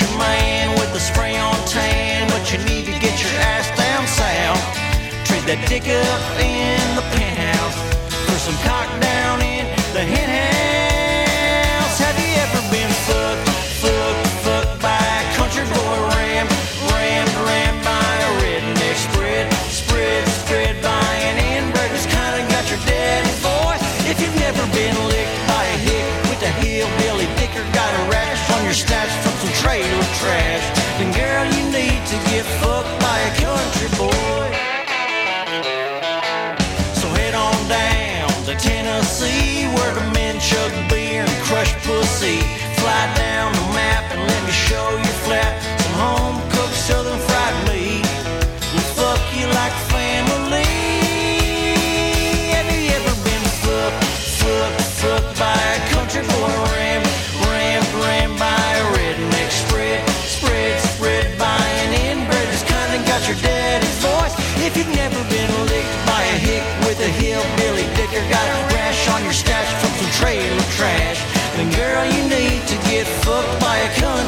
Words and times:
you 0.00 0.06
your 0.06 0.18
man 0.18 0.78
with 0.78 0.92
the 0.92 1.00
spray 1.00 1.36
on 1.36 1.54
tan, 1.66 2.28
but 2.30 2.52
you 2.52 2.58
need 2.58 2.84
to 2.86 2.98
get 2.98 3.22
your 3.22 3.32
ass 3.40 3.68
down 3.76 4.06
south. 4.06 5.26
Trade 5.26 5.44
that 5.48 5.68
dick 5.68 5.84
up 5.88 6.40
in 6.40 6.96
the 6.96 7.02
penthouse 7.02 7.25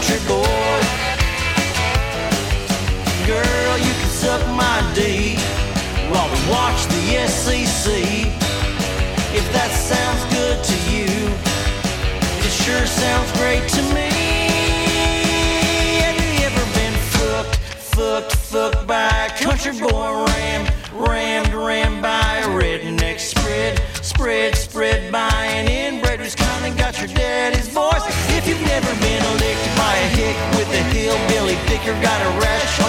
country 0.01 0.29
boy. 0.29 0.48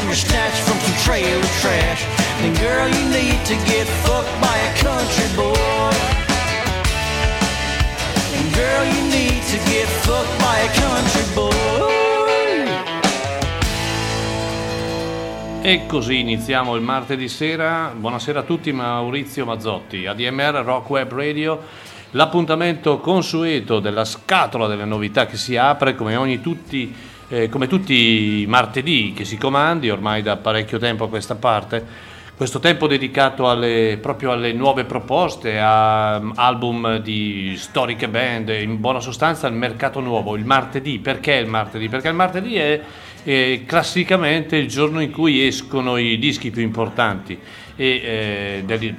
Rash 0.09 0.25
on 0.25 0.33
your 0.33 0.51
snatch 0.51 0.59
from 0.61 0.79
some 0.79 0.97
trailer 1.03 1.41
trash, 1.61 2.05
then 2.41 2.53
girl 2.55 2.87
you 2.87 3.09
need 3.09 3.45
to 3.45 3.55
get 3.65 3.87
fucked 4.03 4.41
by 4.41 4.57
a 4.57 4.73
country 4.77 5.27
boy. 5.35 5.93
And 8.33 8.53
girl, 8.53 8.85
you 8.85 9.01
need 9.09 9.43
to 9.43 9.57
get 9.69 9.87
fucked 9.87 10.39
by 10.39 10.59
a 10.59 10.69
country 10.73 11.33
boy. 11.33 11.53
E 15.61 15.85
così 15.85 16.19
iniziamo 16.19 16.75
il 16.75 16.81
martedì 16.81 17.27
sera. 17.27 17.93
Buonasera 17.95 18.39
a 18.39 18.43
tutti, 18.43 18.71
Maurizio 18.71 19.45
Mazzotti, 19.45 20.05
ADMR 20.07 20.63
Rock 20.63 20.89
Web 20.89 21.13
Radio. 21.13 21.61
L'appuntamento 22.11 22.99
consueto 22.99 23.79
della 23.79 24.03
scatola 24.03 24.65
delle 24.65 24.85
novità 24.85 25.27
che 25.27 25.37
si 25.37 25.57
apre 25.57 25.93
come, 25.93 26.15
ogni 26.15 26.41
tutti, 26.41 26.91
eh, 27.29 27.47
come 27.47 27.67
tutti 27.67 28.41
i 28.41 28.45
martedì 28.47 29.13
che 29.15 29.23
si 29.23 29.37
comandi, 29.37 29.89
ormai 29.89 30.21
da 30.21 30.37
parecchio 30.37 30.79
tempo 30.79 31.05
a 31.05 31.09
questa 31.09 31.35
parte. 31.35 32.07
Questo 32.35 32.59
tempo 32.59 32.87
dedicato 32.87 33.49
alle, 33.49 33.97
proprio 34.01 34.31
alle 34.31 34.53
nuove 34.53 34.85
proposte, 34.85 35.59
a 35.59 36.19
um, 36.21 36.31
album 36.35 36.99
di 36.99 37.53
storiche 37.57 38.07
band, 38.07 38.47
in 38.47 38.79
buona 38.79 39.01
sostanza 39.01 39.45
al 39.45 39.53
mercato 39.53 39.99
nuovo, 39.99 40.37
il 40.37 40.45
martedì. 40.45 40.99
Perché 40.99 41.33
il 41.33 41.47
martedì? 41.47 41.89
Perché 41.89 42.07
il 42.07 42.13
martedì 42.13 42.55
è 42.55 42.81
eh, 43.23 43.63
classicamente 43.67 44.55
il 44.55 44.69
giorno 44.69 45.01
in 45.01 45.11
cui 45.11 45.45
escono 45.45 45.97
i 45.97 46.17
dischi 46.17 46.49
più 46.49 46.61
importanti 46.61 47.37
e, 47.79 48.01
eh, 48.03 48.63
del- 48.65 48.97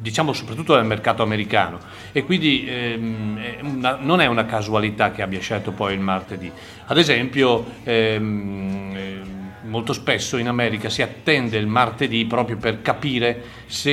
diciamo 0.00 0.32
soprattutto 0.32 0.76
nel 0.76 0.84
mercato 0.84 1.24
americano 1.24 1.80
e 2.12 2.22
quindi 2.22 2.64
ehm, 2.68 3.40
una- 3.62 3.98
non 4.00 4.20
è 4.20 4.26
una 4.26 4.46
casualità 4.46 5.10
che 5.10 5.22
abbia 5.22 5.40
scelto 5.40 5.72
poi 5.72 5.94
il 5.94 6.00
martedì. 6.00 6.50
Ad 6.86 6.98
esempio 6.98 7.64
ehm, 7.82 8.92
ehm, 8.94 9.50
molto 9.62 9.92
spesso 9.92 10.36
in 10.36 10.46
America 10.46 10.88
si 10.88 11.02
attende 11.02 11.56
il 11.58 11.66
martedì 11.66 12.24
proprio 12.24 12.56
per 12.58 12.80
capire 12.80 13.42
se 13.66 13.90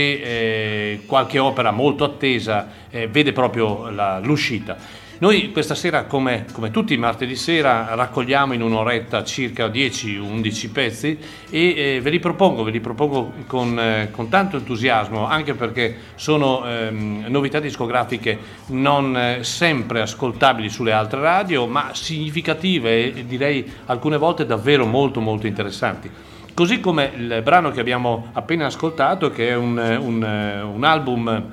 eh, 0.94 1.02
qualche 1.08 1.40
opera 1.40 1.72
molto 1.72 2.04
attesa 2.04 2.68
eh, 2.92 3.08
vede 3.08 3.32
proprio 3.32 3.90
la- 3.90 4.20
l'uscita. 4.20 4.78
Noi 5.22 5.52
questa 5.52 5.76
sera, 5.76 6.06
come, 6.06 6.46
come 6.54 6.72
tutti 6.72 6.94
i 6.94 6.98
martedì 6.98 7.36
sera, 7.36 7.94
raccogliamo 7.94 8.54
in 8.54 8.62
un'oretta 8.62 9.26
circa 9.26 9.68
10-11 9.68 10.72
pezzi 10.72 11.20
e 11.50 11.74
eh, 11.76 12.00
ve 12.02 12.10
li 12.10 12.20
propongo, 12.20 12.64
ve 12.64 12.72
li 12.72 12.80
propongo 12.80 13.34
con, 13.46 13.78
eh, 13.78 14.12
con 14.12 14.30
tanto 14.30 14.56
entusiasmo, 14.56 15.28
anche 15.28 15.56
perché 15.56 15.94
sono 16.16 16.66
ehm, 16.66 17.26
novità 17.28 17.60
discografiche 17.60 18.40
non 18.68 19.18
eh, 19.18 19.44
sempre 19.44 20.00
ascoltabili 20.00 20.70
sulle 20.70 20.94
altre 20.94 21.20
radio, 21.20 21.68
ma 21.68 21.90
significative 21.92 23.14
e 23.14 23.26
direi 23.26 23.70
alcune 23.88 24.16
volte 24.16 24.46
davvero 24.46 24.86
molto 24.86 25.20
molto 25.20 25.48
interessanti. 25.48 26.10
Così 26.54 26.80
come 26.80 27.12
il 27.14 27.42
brano 27.44 27.72
che 27.72 27.82
abbiamo 27.82 28.30
appena 28.32 28.68
ascoltato, 28.68 29.30
che 29.32 29.50
è 29.50 29.56
un, 29.56 29.78
un, 29.78 30.24
eh, 30.24 30.62
un 30.62 30.84
album 30.86 31.52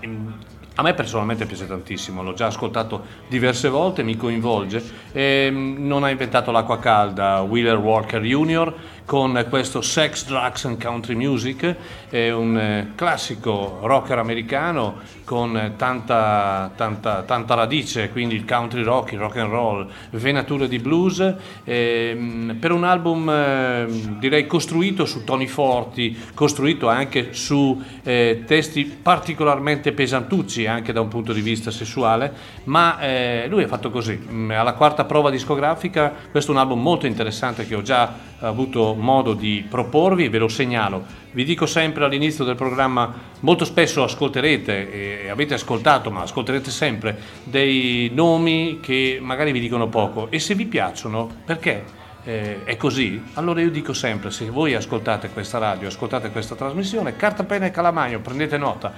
ehm, 0.00 0.34
a 0.78 0.82
me 0.82 0.94
personalmente 0.94 1.44
piace 1.44 1.66
tantissimo, 1.66 2.22
l'ho 2.22 2.34
già 2.34 2.46
ascoltato 2.46 3.04
diverse 3.26 3.68
volte, 3.68 4.04
mi 4.04 4.16
coinvolge. 4.16 4.80
Ehm, 5.10 5.74
non 5.80 6.04
ha 6.04 6.10
inventato 6.10 6.52
l'acqua 6.52 6.78
calda 6.78 7.40
Wheeler 7.40 7.76
Walker 7.76 8.22
Jr. 8.22 8.72
con 9.08 9.46
questo 9.48 9.80
Sex, 9.80 10.26
Drugs 10.26 10.66
and 10.66 10.78
Country 10.78 11.14
Music, 11.14 11.74
è 12.10 12.30
un 12.30 12.58
eh, 12.58 12.92
classico 12.94 13.78
rocker 13.80 14.18
americano 14.18 14.96
con 15.24 15.72
tanta, 15.78 16.70
tanta, 16.76 17.22
tanta 17.22 17.54
radice, 17.54 18.10
quindi 18.10 18.34
il 18.34 18.44
country 18.44 18.82
rock, 18.82 19.12
il 19.12 19.18
rock 19.18 19.36
and 19.38 19.50
roll, 19.50 19.88
venature 20.10 20.68
di 20.68 20.78
blues, 20.78 21.36
ehm, 21.64 22.58
per 22.60 22.70
un 22.70 22.84
album 22.84 23.30
eh, 23.30 23.86
direi 24.18 24.46
costruito 24.46 25.06
su 25.06 25.24
toni 25.24 25.46
forti, 25.46 26.14
costruito 26.34 26.88
anche 26.88 27.32
su 27.32 27.82
eh, 28.02 28.42
testi 28.46 28.84
particolarmente 28.84 29.92
pesantucci 29.92 30.66
anche 30.66 30.92
da 30.92 31.00
un 31.00 31.08
punto 31.08 31.32
di 31.32 31.40
vista 31.40 31.70
sessuale, 31.70 32.30
ma 32.64 33.00
eh, 33.00 33.46
lui 33.48 33.62
è 33.62 33.66
fatto 33.66 33.90
così. 33.90 34.20
Mm, 34.30 34.50
Alla 34.50 34.74
quarta 34.74 35.04
prova 35.04 35.30
discografica, 35.30 36.12
questo 36.30 36.50
è 36.50 36.54
un 36.54 36.60
album 36.60 36.82
molto 36.82 37.06
interessante 37.06 37.66
che 37.66 37.74
ho 37.74 37.80
già 37.80 38.27
avuto 38.46 38.94
modo 38.94 39.34
di 39.34 39.64
proporvi 39.68 40.24
e 40.24 40.28
ve 40.28 40.38
lo 40.38 40.48
segnalo. 40.48 41.04
Vi 41.32 41.44
dico 41.44 41.66
sempre 41.66 42.04
all'inizio 42.04 42.44
del 42.44 42.54
programma, 42.54 43.12
molto 43.40 43.64
spesso 43.64 44.02
ascolterete 44.02 45.22
e 45.24 45.28
avete 45.28 45.54
ascoltato, 45.54 46.10
ma 46.10 46.22
ascolterete 46.22 46.70
sempre 46.70 47.18
dei 47.44 48.10
nomi 48.12 48.78
che 48.80 49.18
magari 49.20 49.52
vi 49.52 49.60
dicono 49.60 49.88
poco 49.88 50.30
e 50.30 50.38
se 50.38 50.54
vi 50.54 50.66
piacciono, 50.66 51.28
perché? 51.44 52.06
eh, 52.28 52.64
è 52.64 52.76
così, 52.76 53.22
allora 53.34 53.62
io 53.62 53.70
dico 53.70 53.94
sempre, 53.94 54.30
se 54.30 54.50
voi 54.50 54.74
ascoltate 54.74 55.30
questa 55.30 55.56
radio, 55.56 55.88
ascoltate 55.88 56.30
questa 56.30 56.54
trasmissione, 56.54 57.16
carta, 57.16 57.44
penna 57.44 57.64
e 57.64 57.70
calamagno, 57.70 58.20
prendete 58.20 58.58
nota. 58.58 58.92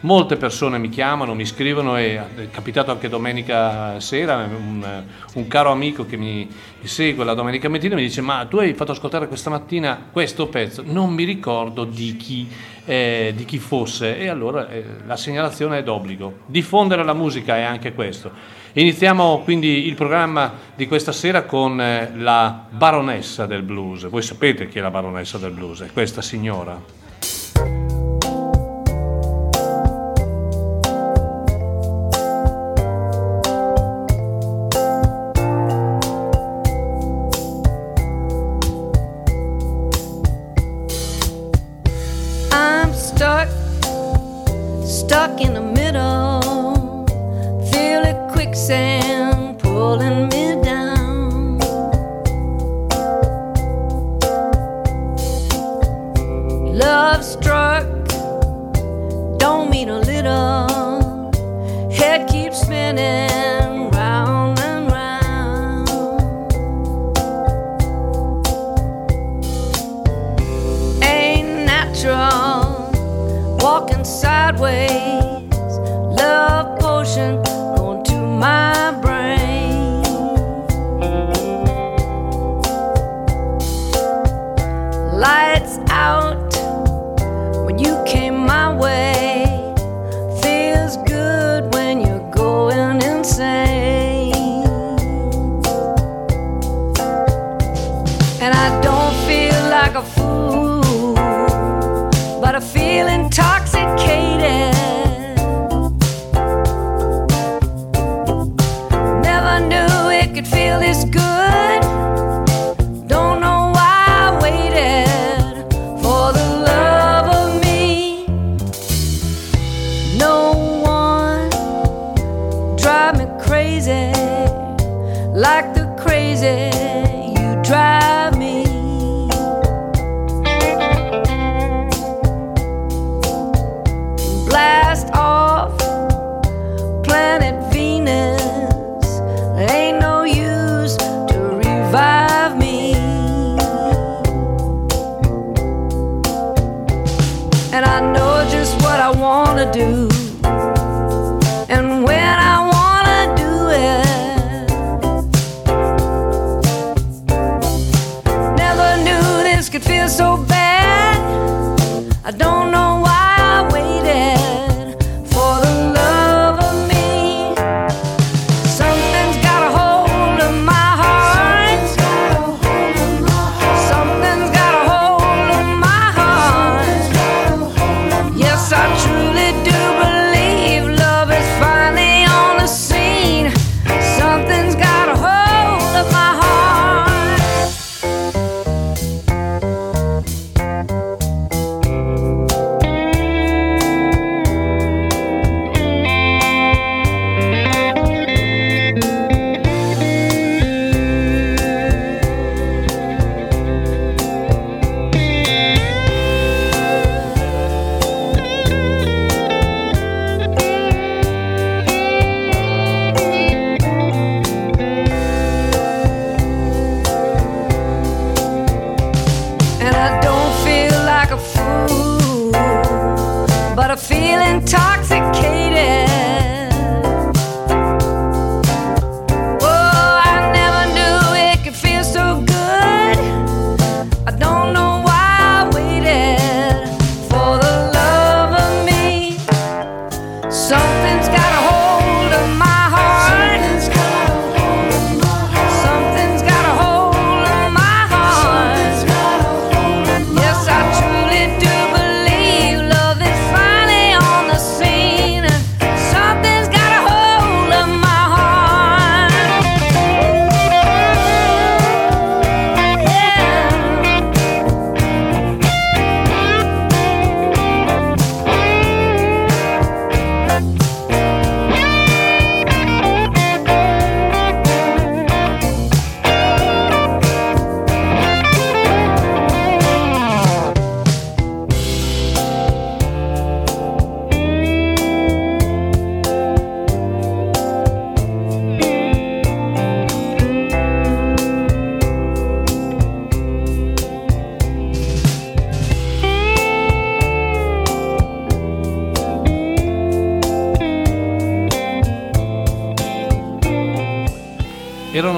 Molte 0.00 0.36
persone 0.36 0.76
mi 0.76 0.90
chiamano, 0.90 1.34
mi 1.34 1.46
scrivono 1.46 1.96
e 1.96 2.20
è 2.36 2.50
capitato 2.50 2.90
anche 2.90 3.08
domenica 3.08 3.98
sera, 3.98 4.36
un, 4.44 5.02
un 5.34 5.48
caro 5.48 5.70
amico 5.70 6.04
che 6.04 6.18
mi 6.18 6.46
segue 6.82 7.24
la 7.24 7.32
domenica 7.32 7.68
mattina 7.70 7.94
mi 7.94 8.02
dice 8.02 8.20
ma 8.20 8.44
tu 8.44 8.58
hai 8.58 8.74
fatto 8.74 8.92
ascoltare 8.92 9.26
questa 9.26 9.50
mattina 9.50 10.08
questo 10.12 10.48
pezzo, 10.48 10.82
non 10.84 11.12
mi 11.14 11.24
ricordo 11.24 11.84
di 11.84 12.14
chi, 12.16 12.46
eh, 12.84 13.32
di 13.34 13.46
chi 13.46 13.58
fosse 13.58 14.18
e 14.18 14.28
allora 14.28 14.68
eh, 14.68 14.84
la 15.06 15.16
segnalazione 15.16 15.78
è 15.78 15.82
d'obbligo. 15.82 16.40
Diffondere 16.44 17.02
la 17.02 17.14
musica 17.14 17.56
è 17.56 17.62
anche 17.62 17.94
questo. 17.94 18.30
Iniziamo 18.74 19.40
quindi 19.44 19.86
il 19.86 19.94
programma 19.94 20.52
di 20.74 20.86
questa 20.86 21.12
sera 21.12 21.44
con 21.44 21.80
eh, 21.80 22.12
la 22.14 22.66
baronessa 22.68 23.46
del 23.46 23.62
blues. 23.62 24.06
Voi 24.08 24.22
sapete 24.22 24.68
chi 24.68 24.78
è 24.78 24.82
la 24.82 24.90
baronessa 24.90 25.38
del 25.38 25.52
blues? 25.52 25.80
È 25.80 25.90
questa 25.90 26.20
signora. 26.20 27.05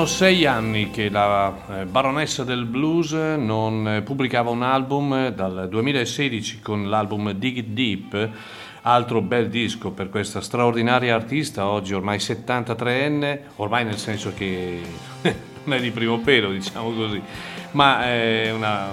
sei 0.09 0.47
anni 0.47 0.91
che 0.91 1.11
la 1.11 1.55
eh, 1.81 1.85
baronessa 1.85 2.43
del 2.43 2.65
blues 2.65 3.13
non 3.13 3.87
eh, 3.87 4.03
pubblicava 4.03 4.49
un 4.49 4.63
album, 4.63 5.13
eh, 5.13 5.33
dal 5.35 5.69
2016 5.69 6.61
con 6.61 6.89
l'album 6.89 7.33
Dig 7.33 7.59
It 7.59 7.67
Deep, 7.67 8.31
altro 8.83 9.21
bel 9.21 9.51
disco 9.51 9.91
per 9.91 10.09
questa 10.09 10.41
straordinaria 10.41 11.15
artista, 11.15 11.69
oggi 11.69 11.93
ormai 11.93 12.17
73enne, 12.17 13.41
ormai 13.57 13.85
nel 13.85 13.99
senso 13.99 14.33
che 14.35 14.81
non 15.65 15.77
è 15.77 15.81
di 15.81 15.91
primo 15.91 16.19
pelo, 16.21 16.51
diciamo 16.51 16.91
così, 16.93 17.21
ma 17.73 18.05
è 18.05 18.51
una 18.51 18.93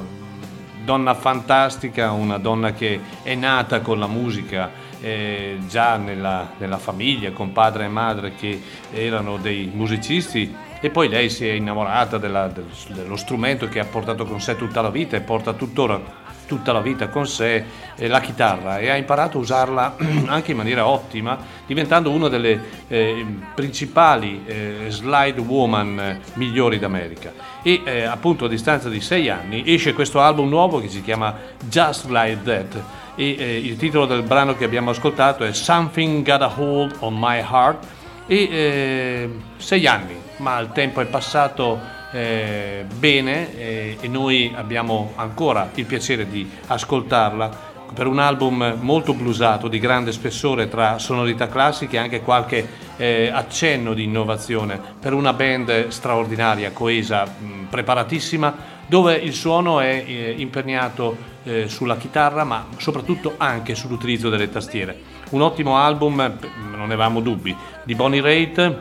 donna 0.83 1.13
fantastica, 1.13 2.11
una 2.11 2.37
donna 2.37 2.73
che 2.73 2.99
è 3.23 3.35
nata 3.35 3.79
con 3.79 3.99
la 3.99 4.07
musica. 4.07 4.83
Eh, 5.01 5.59
già 5.67 5.97
nella, 5.97 6.53
nella, 6.57 6.77
famiglia 6.77 7.31
con 7.31 7.51
padre 7.51 7.83
e 7.85 7.89
madre 7.89 8.33
che 8.33 8.59
erano 8.91 9.37
dei 9.37 9.69
musicisti 9.71 10.55
e 10.85 10.91
poi 10.91 11.09
lei 11.09 11.31
si 11.31 11.47
è 11.47 11.51
innamorata 11.51 12.19
della, 12.19 12.47
dello 12.89 13.15
strumento 13.15 13.67
che 13.67 13.79
ha 13.79 13.85
portato 13.85 14.23
con 14.23 14.39
sé 14.39 14.55
tutta 14.55 14.81
la 14.81 14.91
vita 14.91 15.17
e 15.17 15.21
porta 15.21 15.53
tuttora 15.53 15.99
tutta 16.45 16.71
la 16.71 16.79
vita 16.79 17.07
con 17.07 17.25
sé 17.25 17.63
eh, 17.95 18.07
la 18.07 18.19
chitarra. 18.19 18.77
E 18.77 18.91
ha 18.91 18.95
imparato 18.95 19.39
a 19.39 19.41
usarla 19.41 19.95
anche 20.27 20.51
in 20.51 20.57
maniera 20.57 20.85
ottima, 20.85 21.39
diventando 21.65 22.11
una 22.11 22.27
delle 22.27 22.61
eh, 22.87 23.25
principali 23.55 24.43
eh, 24.45 24.85
slide 24.89 25.41
woman 25.41 25.99
eh, 25.99 26.19
migliori 26.33 26.77
d'America. 26.77 27.33
E 27.63 27.81
eh, 27.83 28.03
appunto 28.03 28.45
a 28.45 28.47
distanza 28.47 28.87
di 28.87 29.01
sei 29.01 29.27
anni 29.27 29.63
esce 29.65 29.91
questo 29.93 30.21
album 30.21 30.49
nuovo 30.49 30.79
che 30.79 30.89
si 30.89 31.01
chiama 31.01 31.35
Just 31.63 32.09
Like 32.09 32.43
That. 32.43 32.83
E 33.15 33.35
eh, 33.39 33.57
il 33.57 33.75
titolo 33.77 34.05
del 34.05 34.21
brano 34.21 34.55
che 34.55 34.65
abbiamo 34.65 34.91
ascoltato 34.91 35.43
è 35.43 35.51
Something 35.51 36.23
Got 36.23 36.41
a 36.43 36.53
Hold 36.55 36.97
on 36.99 37.17
My 37.17 37.39
Heart. 37.39 37.87
E 38.27 39.29
sei 39.57 39.87
anni 39.87 40.24
ma 40.37 40.59
il 40.59 40.71
tempo 40.71 41.01
è 41.01 41.05
passato 41.05 41.79
eh, 42.11 42.85
bene 42.97 43.57
eh, 43.57 43.97
e 43.99 44.07
noi 44.07 44.53
abbiamo 44.55 45.13
ancora 45.15 45.69
il 45.73 45.85
piacere 45.85 46.29
di 46.29 46.49
ascoltarla 46.67 47.73
per 47.93 48.07
un 48.07 48.19
album 48.19 48.77
molto 48.81 49.13
blusato, 49.13 49.67
di 49.67 49.79
grande 49.79 50.11
spessore 50.11 50.67
tra 50.67 50.97
sonorità 50.97 51.47
classiche 51.47 51.95
e 51.95 51.99
anche 51.99 52.21
qualche 52.21 52.67
eh, 52.97 53.29
accenno 53.31 53.93
di 53.93 54.03
innovazione, 54.03 54.79
per 54.99 55.13
una 55.13 55.33
band 55.33 55.87
straordinaria, 55.89 56.71
coesa, 56.71 57.25
mh, 57.25 57.67
preparatissima, 57.69 58.73
dove 58.87 59.15
il 59.15 59.33
suono 59.33 59.79
è 59.79 60.03
eh, 60.05 60.35
imperniato 60.37 61.15
eh, 61.43 61.67
sulla 61.67 61.97
chitarra, 61.97 62.43
ma 62.43 62.67
soprattutto 62.77 63.35
anche 63.37 63.75
sull'utilizzo 63.75 64.29
delle 64.29 64.49
tastiere. 64.49 65.13
Un 65.29 65.41
ottimo 65.41 65.77
album, 65.77 66.37
non 66.69 66.81
avevamo 66.81 67.19
dubbi, 67.19 67.55
di 67.83 67.95
Bonnie 67.95 68.21
Raitt, 68.21 68.77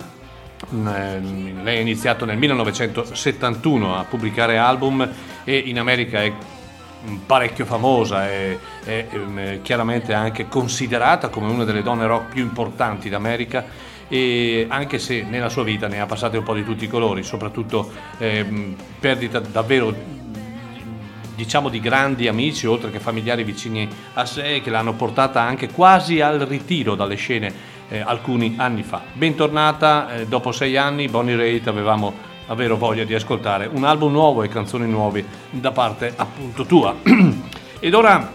lei 0.71 1.77
ha 1.77 1.81
iniziato 1.81 2.25
nel 2.25 2.37
1971 2.39 3.97
a 3.97 4.05
pubblicare 4.05 4.59
album 4.59 5.09
e 5.45 5.57
in 5.57 5.79
America 5.79 6.23
è 6.23 6.33
parecchio 7.27 7.65
famosa 7.65 8.31
e 8.31 8.59
è, 8.85 9.07
è 9.07 9.61
chiaramente 9.63 10.15
anche 10.15 10.49
considerata 10.49 11.29
come 11.29 11.51
una 11.51 11.65
delle 11.65 11.83
donne 11.83 12.07
rock 12.07 12.33
più 12.33 12.43
importanti 12.43 13.09
d'America 13.09 13.93
e 14.09 14.67
anche 14.69 14.99
se 14.99 15.23
nella 15.23 15.49
sua 15.49 15.65
vita 15.65 15.89
ne 15.89 16.01
ha 16.01 16.07
passate 16.07 16.37
un 16.37 16.45
po' 16.45 16.55
di 16.55 16.65
tutti 16.65 16.85
i 16.85 16.89
colori, 16.89 17.23
soprattutto 17.23 17.91
eh, 18.19 18.75
perdita 18.99 19.41
davvero 19.41 20.23
diciamo 21.35 21.69
di 21.69 21.81
grandi 21.81 22.29
amici 22.29 22.67
oltre 22.67 22.91
che 22.91 23.01
familiari 23.01 23.43
vicini 23.43 23.89
a 24.15 24.25
sé 24.25 24.61
che 24.63 24.71
l'hanno 24.71 24.95
portata 24.95 25.41
anche 25.41 25.69
quasi 25.69 26.21
al 26.21 26.39
ritiro 26.41 26.95
dalle 26.95 27.17
scene 27.17 27.53
eh, 27.95 28.01
alcuni 28.01 28.55
anni 28.59 28.83
fa. 28.83 29.03
Bentornata, 29.13 30.17
eh, 30.17 30.27
dopo 30.27 30.51
sei 30.51 30.77
anni 30.77 31.07
Bonnie 31.07 31.37
Raitt 31.37 31.69
avevamo 31.69 32.13
davvero 32.47 32.77
voglia 32.77 33.05
di 33.05 33.15
ascoltare 33.15 33.71
un 33.73 33.85
album 33.85 34.11
nuovo 34.11 34.43
e 34.43 34.49
canzoni 34.49 34.87
nuove 34.89 35.25
da 35.51 35.71
parte 35.71 36.13
appunto 36.17 36.65
tua. 36.65 36.95
Ed 37.79 37.95
ora 37.95 38.33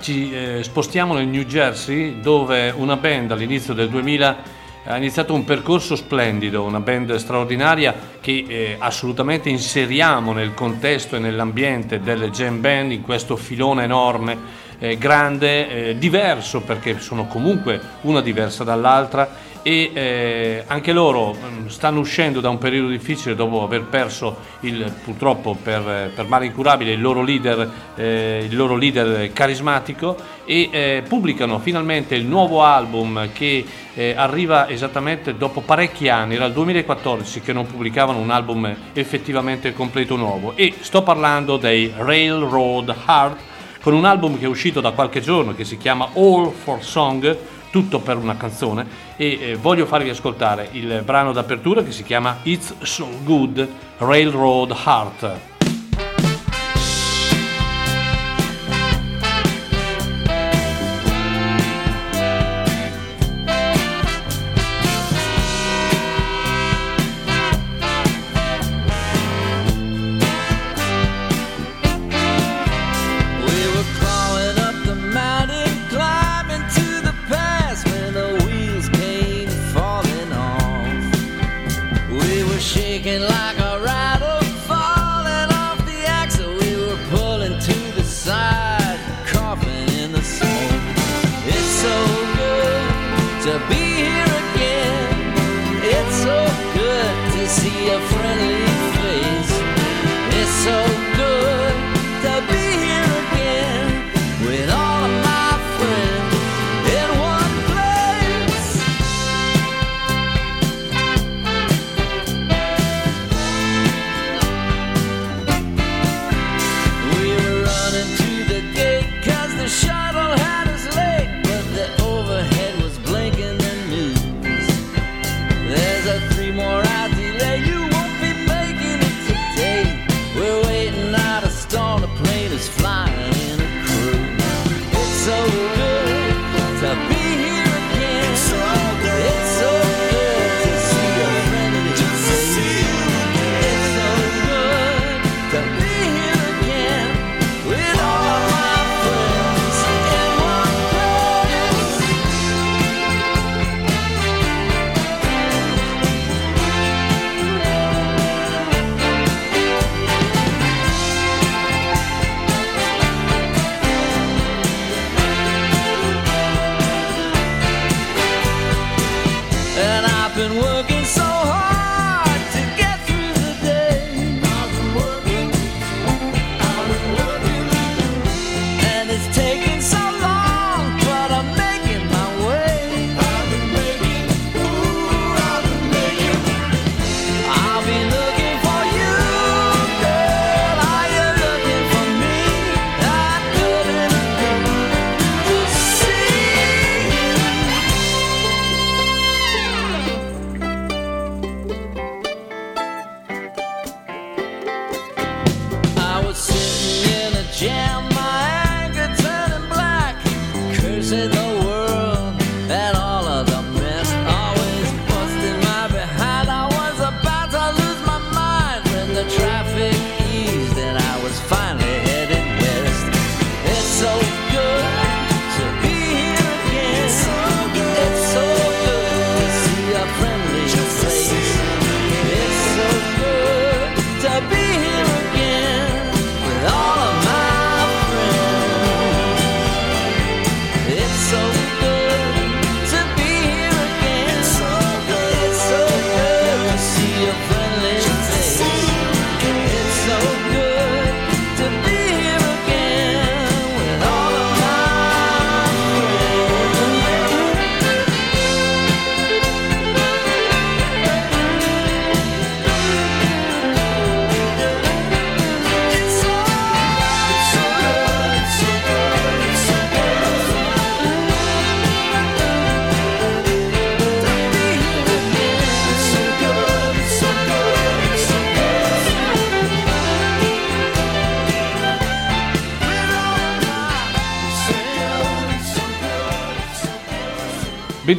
ci 0.00 0.32
eh, 0.32 0.62
spostiamo 0.62 1.14
nel 1.14 1.26
New 1.26 1.44
Jersey 1.44 2.20
dove 2.20 2.72
una 2.76 2.96
band 2.96 3.30
all'inizio 3.30 3.72
del 3.72 3.88
2000 3.88 4.62
ha 4.86 4.98
iniziato 4.98 5.32
un 5.32 5.44
percorso 5.44 5.96
splendido, 5.96 6.62
una 6.62 6.80
band 6.80 7.14
straordinaria 7.14 7.94
che 8.20 8.44
eh, 8.46 8.76
assolutamente 8.78 9.48
inseriamo 9.48 10.34
nel 10.34 10.52
contesto 10.52 11.16
e 11.16 11.20
nell'ambiente 11.20 12.00
delle 12.00 12.28
jam 12.28 12.60
band 12.60 12.92
in 12.92 13.00
questo 13.00 13.36
filone 13.36 13.84
enorme, 13.84 14.36
eh, 14.78 14.96
grande, 14.98 15.90
eh, 15.90 15.98
diverso 15.98 16.60
perché 16.60 16.98
sono 16.98 17.26
comunque 17.26 17.80
una 18.02 18.20
diversa 18.20 18.64
dall'altra 18.64 19.52
e 19.66 19.90
eh, 19.94 20.64
anche 20.66 20.92
loro 20.92 21.34
mm, 21.34 21.68
stanno 21.68 21.98
uscendo 22.00 22.40
da 22.40 22.50
un 22.50 22.58
periodo 22.58 22.88
difficile 22.88 23.34
dopo 23.34 23.62
aver 23.62 23.84
perso 23.84 24.36
il, 24.60 24.92
purtroppo 25.02 25.56
per, 25.60 26.12
per 26.14 26.26
male 26.26 26.44
incurabile 26.44 26.92
il 26.92 27.00
loro 27.00 27.22
leader, 27.22 27.70
eh, 27.96 28.46
il 28.46 28.54
loro 28.54 28.76
leader 28.76 29.32
carismatico 29.32 30.16
e 30.44 30.68
eh, 30.70 31.02
pubblicano 31.08 31.58
finalmente 31.60 32.14
il 32.14 32.26
nuovo 32.26 32.62
album 32.62 33.30
che 33.32 33.64
eh, 33.94 34.12
arriva 34.14 34.68
esattamente 34.68 35.34
dopo 35.34 35.62
parecchi 35.62 36.10
anni, 36.10 36.34
era 36.34 36.44
il 36.44 36.52
2014 36.52 37.40
che 37.40 37.54
non 37.54 37.66
pubblicavano 37.66 38.18
un 38.18 38.30
album 38.30 38.74
effettivamente 38.92 39.72
completo 39.72 40.16
nuovo. 40.16 40.52
E 40.56 40.74
sto 40.80 41.02
parlando 41.02 41.56
dei 41.56 41.90
Railroad 41.96 42.94
Heart 43.06 43.52
con 43.84 43.92
un 43.92 44.06
album 44.06 44.38
che 44.38 44.46
è 44.46 44.48
uscito 44.48 44.80
da 44.80 44.92
qualche 44.92 45.20
giorno 45.20 45.54
che 45.54 45.66
si 45.66 45.76
chiama 45.76 46.08
All 46.14 46.50
for 46.50 46.82
Song 46.82 47.36
tutto 47.70 47.98
per 47.98 48.16
una 48.16 48.34
canzone 48.34 48.86
e 49.14 49.38
eh, 49.38 49.56
voglio 49.56 49.84
farvi 49.84 50.08
ascoltare 50.08 50.70
il 50.72 51.02
brano 51.04 51.32
d'apertura 51.32 51.82
che 51.82 51.92
si 51.92 52.02
chiama 52.02 52.38
It's 52.44 52.74
So 52.80 53.06
Good 53.24 53.68
Railroad 53.98 54.74
Heart. 54.86 55.53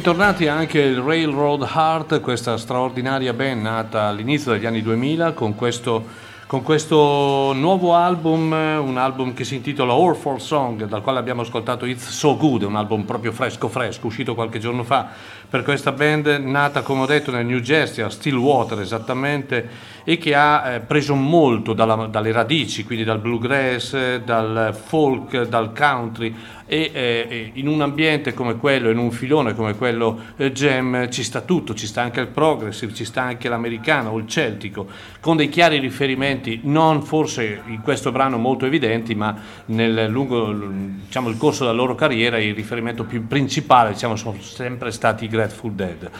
Bentornati 0.06 0.46
anche 0.46 0.78
il 0.78 1.00
Railroad 1.00 1.62
Heart, 1.62 2.20
questa 2.20 2.56
straordinaria 2.58 3.32
band 3.32 3.62
nata 3.62 4.04
all'inizio 4.04 4.52
degli 4.52 4.64
anni 4.64 4.80
2000 4.80 5.32
con 5.32 5.56
questo, 5.56 6.06
con 6.46 6.62
questo 6.62 7.52
nuovo 7.52 7.92
album, 7.92 8.52
un 8.52 8.98
album 8.98 9.34
che 9.34 9.42
si 9.42 9.56
intitola 9.56 9.94
All 9.94 10.14
for 10.14 10.40
Song, 10.40 10.84
dal 10.84 11.02
quale 11.02 11.18
abbiamo 11.18 11.40
ascoltato 11.40 11.86
It's 11.86 12.08
So 12.08 12.36
Good, 12.36 12.62
un 12.62 12.76
album 12.76 13.02
proprio 13.02 13.32
fresco 13.32 13.66
fresco, 13.66 14.06
uscito 14.06 14.36
qualche 14.36 14.60
giorno 14.60 14.84
fa 14.84 15.08
per 15.50 15.64
questa 15.64 15.90
band 15.90 16.28
nata, 16.40 16.82
come 16.82 17.02
ho 17.02 17.06
detto, 17.06 17.32
nel 17.32 17.44
New 17.44 17.58
Jersey, 17.58 18.04
a 18.04 18.08
Stillwater 18.08 18.78
esattamente, 18.78 19.68
e 20.08 20.18
che 20.18 20.36
ha 20.36 20.68
eh, 20.68 20.80
preso 20.80 21.16
molto 21.16 21.72
dalla- 21.72 22.06
dalle 22.06 22.30
radici, 22.30 22.84
quindi 22.84 23.02
dal 23.02 23.18
bluegrass, 23.18 24.18
dal 24.18 24.72
folk, 24.80 25.48
dal 25.48 25.72
country, 25.76 26.32
e 26.68 26.90
eh, 26.92 27.50
in 27.54 27.68
un 27.68 27.80
ambiente 27.80 28.34
come 28.34 28.56
quello, 28.56 28.90
in 28.90 28.98
un 28.98 29.12
filone 29.12 29.54
come 29.54 29.76
quello 29.76 30.20
eh, 30.36 30.52
jam, 30.52 31.08
ci 31.10 31.22
sta 31.22 31.40
tutto, 31.40 31.74
ci 31.74 31.86
sta 31.86 32.02
anche 32.02 32.20
il 32.20 32.26
progressive, 32.26 32.92
ci 32.92 33.04
sta 33.04 33.22
anche 33.22 33.48
l'americano 33.48 34.10
o 34.10 34.18
il 34.18 34.26
celtico, 34.26 34.86
con 35.20 35.36
dei 35.36 35.48
chiari 35.48 35.78
riferimenti, 35.78 36.60
non 36.64 37.02
forse 37.02 37.62
in 37.66 37.82
questo 37.82 38.10
brano 38.10 38.36
molto 38.36 38.66
evidenti, 38.66 39.14
ma 39.14 39.34
nel 39.66 40.08
lungo 40.08 40.52
diciamo, 40.52 41.28
il 41.28 41.36
corso 41.36 41.64
della 41.64 41.76
loro 41.76 41.94
carriera 41.94 42.38
il 42.38 42.54
riferimento 42.54 43.04
più 43.04 43.26
principale 43.26 43.92
diciamo, 43.92 44.16
sono 44.16 44.36
sempre 44.40 44.90
stati 44.90 45.24
i 45.24 45.28
Grateful 45.28 45.72
Dead. 45.72 46.10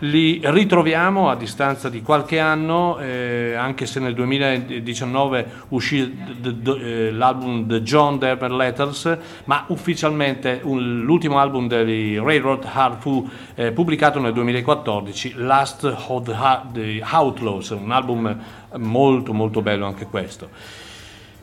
Li 0.00 0.40
ritroviamo 0.42 1.30
a 1.30 1.36
distanza 1.36 1.88
di 1.88 2.02
qualche 2.02 2.38
anno, 2.38 2.98
eh, 2.98 3.35
anche 3.56 3.86
se 3.86 4.00
nel 4.00 4.14
2019 4.14 5.46
uscì 5.68 6.16
d- 6.40 6.50
d- 6.52 6.78
eh, 6.80 7.10
l'album 7.12 7.66
The 7.66 7.82
John 7.82 8.18
Denver 8.18 8.50
Letters, 8.50 9.18
ma 9.44 9.64
ufficialmente 9.68 10.60
un- 10.62 11.02
l'ultimo 11.02 11.38
album 11.38 11.68
degli 11.68 12.18
Railroad 12.18 12.64
Heart 12.64 13.00
fu 13.00 13.28
eh, 13.54 13.72
pubblicato 13.72 14.18
nel 14.20 14.32
2014, 14.32 15.34
Last 15.36 15.84
of 15.84 16.22
the 16.24 16.34
the 16.72 17.02
Outlaws, 17.10 17.70
un 17.70 17.90
album 17.90 18.38
molto 18.76 19.32
molto 19.32 19.62
bello 19.62 19.86
anche 19.86 20.06
questo. 20.06 20.48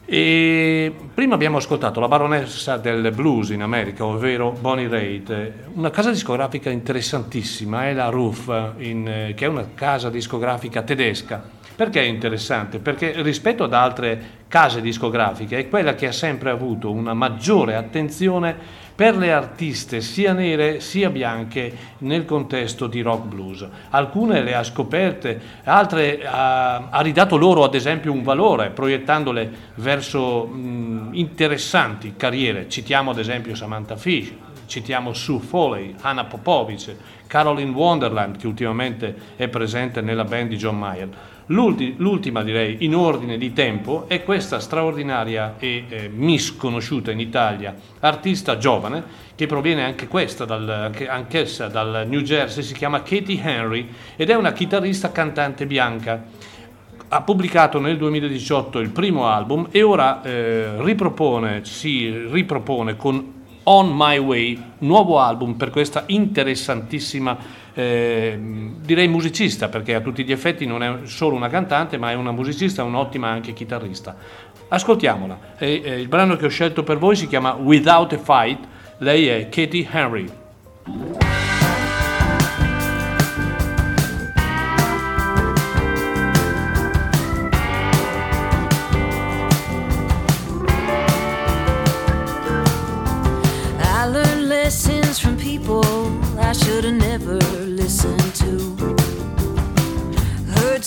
E 0.06 0.94
prima 1.14 1.36
abbiamo 1.36 1.58
ascoltato 1.58 2.02
la 2.02 2.10
baronessa 2.10 2.76
del 2.78 3.12
blues 3.16 3.50
in 3.52 3.62
America, 3.62 4.04
ovvero 4.06 4.52
Bonnie 4.52 4.90
Raitt, 4.90 5.52
una 5.76 5.90
casa 5.92 6.12
discografica 6.12 6.70
interessantissima, 6.70 7.88
è 7.88 7.94
la 7.94 8.10
Roof, 8.10 8.74
in- 8.80 9.08
eh, 9.08 9.34
che 9.34 9.46
è 9.46 9.48
una 9.48 9.66
casa 9.74 10.10
discografica 10.10 10.82
tedesca. 10.82 11.62
Perché 11.76 12.02
è 12.02 12.06
interessante? 12.06 12.78
Perché 12.78 13.22
rispetto 13.24 13.64
ad 13.64 13.74
altre 13.74 14.42
case 14.48 14.80
discografiche 14.80 15.58
è 15.58 15.68
quella 15.68 15.96
che 15.96 16.08
ha 16.08 16.12
sempre 16.12 16.52
avuto 16.52 16.92
una 16.92 17.16
maggiore 17.16 17.76
attenzione 17.76 18.56
per 18.96 19.18
le 19.18 19.34
artiste 19.34 20.02
sia 20.02 20.34
nere 20.34 20.80
sia 20.80 21.10
bianche 21.10 21.76
nel 22.00 22.26
contesto 22.26 22.86
di 22.86 23.02
rock 23.02 23.26
blues. 23.26 23.68
Alcune 23.90 24.44
le 24.44 24.54
ha 24.54 24.64
scoperte, 24.64 25.42
altre 25.64 26.24
ha, 26.24 26.90
ha 26.90 27.02
ridato 27.02 27.36
loro 27.38 27.64
ad 27.64 27.74
esempio 27.74 28.12
un 28.12 28.22
valore, 28.22 28.70
proiettandole 28.70 29.52
verso 29.76 30.46
mh, 30.46 31.10
interessanti 31.14 32.14
carriere. 32.16 32.70
Citiamo 32.70 33.10
ad 33.10 33.18
esempio 33.18 33.56
Samantha 33.56 33.96
Fish, 33.96 34.32
citiamo 34.68 35.14
Sue 35.14 35.40
Foley, 35.40 35.96
Hannah 36.02 36.26
Popovic, 36.26 36.96
Caroline 37.26 37.72
Wonderland 37.72 38.38
che 38.38 38.46
ultimamente 38.46 39.16
è 39.36 39.48
presente 39.48 40.02
nella 40.02 40.24
band 40.24 40.50
di 40.50 40.58
John 40.58 40.78
Mayer. 40.78 41.10
L'ulti- 41.48 41.96
l'ultima 41.98 42.42
direi 42.42 42.78
in 42.86 42.96
ordine 42.96 43.38
di 43.38 43.52
tempo 43.52 44.06
è 44.08 44.24
questa 44.24 44.60
straordinaria 44.60 45.56
e 45.60 45.84
eh, 45.90 46.08
misconosciuta 46.08 47.12
in 47.12 47.20
Italia 47.20 47.76
artista 48.00 48.58
giovane 48.58 49.04
che 49.36 49.46
proviene 49.46 49.84
anche 49.84 50.08
questa 50.08 50.46
dal, 50.46 50.70
anche- 50.70 51.10
anch'essa 51.10 51.68
dal 51.68 52.06
New 52.08 52.22
Jersey, 52.22 52.64
si 52.64 52.74
chiama 52.74 53.02
Katie 53.02 53.42
Henry 53.42 53.90
ed 54.16 54.30
è 54.30 54.36
una 54.36 54.54
chitarrista 54.54 55.12
cantante 55.12 55.66
bianca. 55.66 56.24
Ha 57.10 57.22
pubblicato 57.22 57.80
nel 57.80 57.98
2018 57.98 58.80
il 58.80 58.90
primo 58.92 59.28
album 59.28 59.68
e 59.70 59.84
ora 59.84 60.22
eh, 60.22 60.82
ripropone, 60.82 61.66
si 61.66 62.10
ripropone 62.30 62.96
con 62.96 63.42
On 63.64 63.92
My 63.94 64.18
Way, 64.18 64.62
nuovo 64.80 65.20
album 65.20 65.54
per 65.54 65.70
questa 65.70 66.04
interessantissima, 66.08 67.38
eh, 67.74 68.40
direi 68.40 69.08
musicista, 69.08 69.68
perché 69.68 69.96
a 69.96 70.02
tutti 70.02 70.24
gli 70.24 70.32
effetti 70.32 70.66
non 70.66 70.84
è 70.84 70.98
solo 71.04 71.36
una 71.36 71.50
cantante, 71.50 71.98
ma 71.98 72.12
è 72.12 72.14
una 72.14 72.32
musicista, 72.32 72.84
un'ottima 72.84 73.30
anche 73.30 73.54
chitarrista. 73.54 74.16
Ascoltiamola. 74.68 75.40
E, 75.58 75.82
eh, 75.84 76.00
il 76.00 76.08
brano 76.08 76.36
che 76.36 76.46
ho 76.46 76.50
scelto 76.50 76.84
per 76.84 76.98
voi 76.98 77.16
si 77.16 77.28
chiama 77.28 77.54
Without 77.54 78.14
a 78.14 78.18
Fight, 78.18 78.60
lei 78.98 79.28
è 79.28 79.50
Katie 79.50 79.88
Henry. 79.92 80.30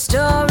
story. 0.09 0.46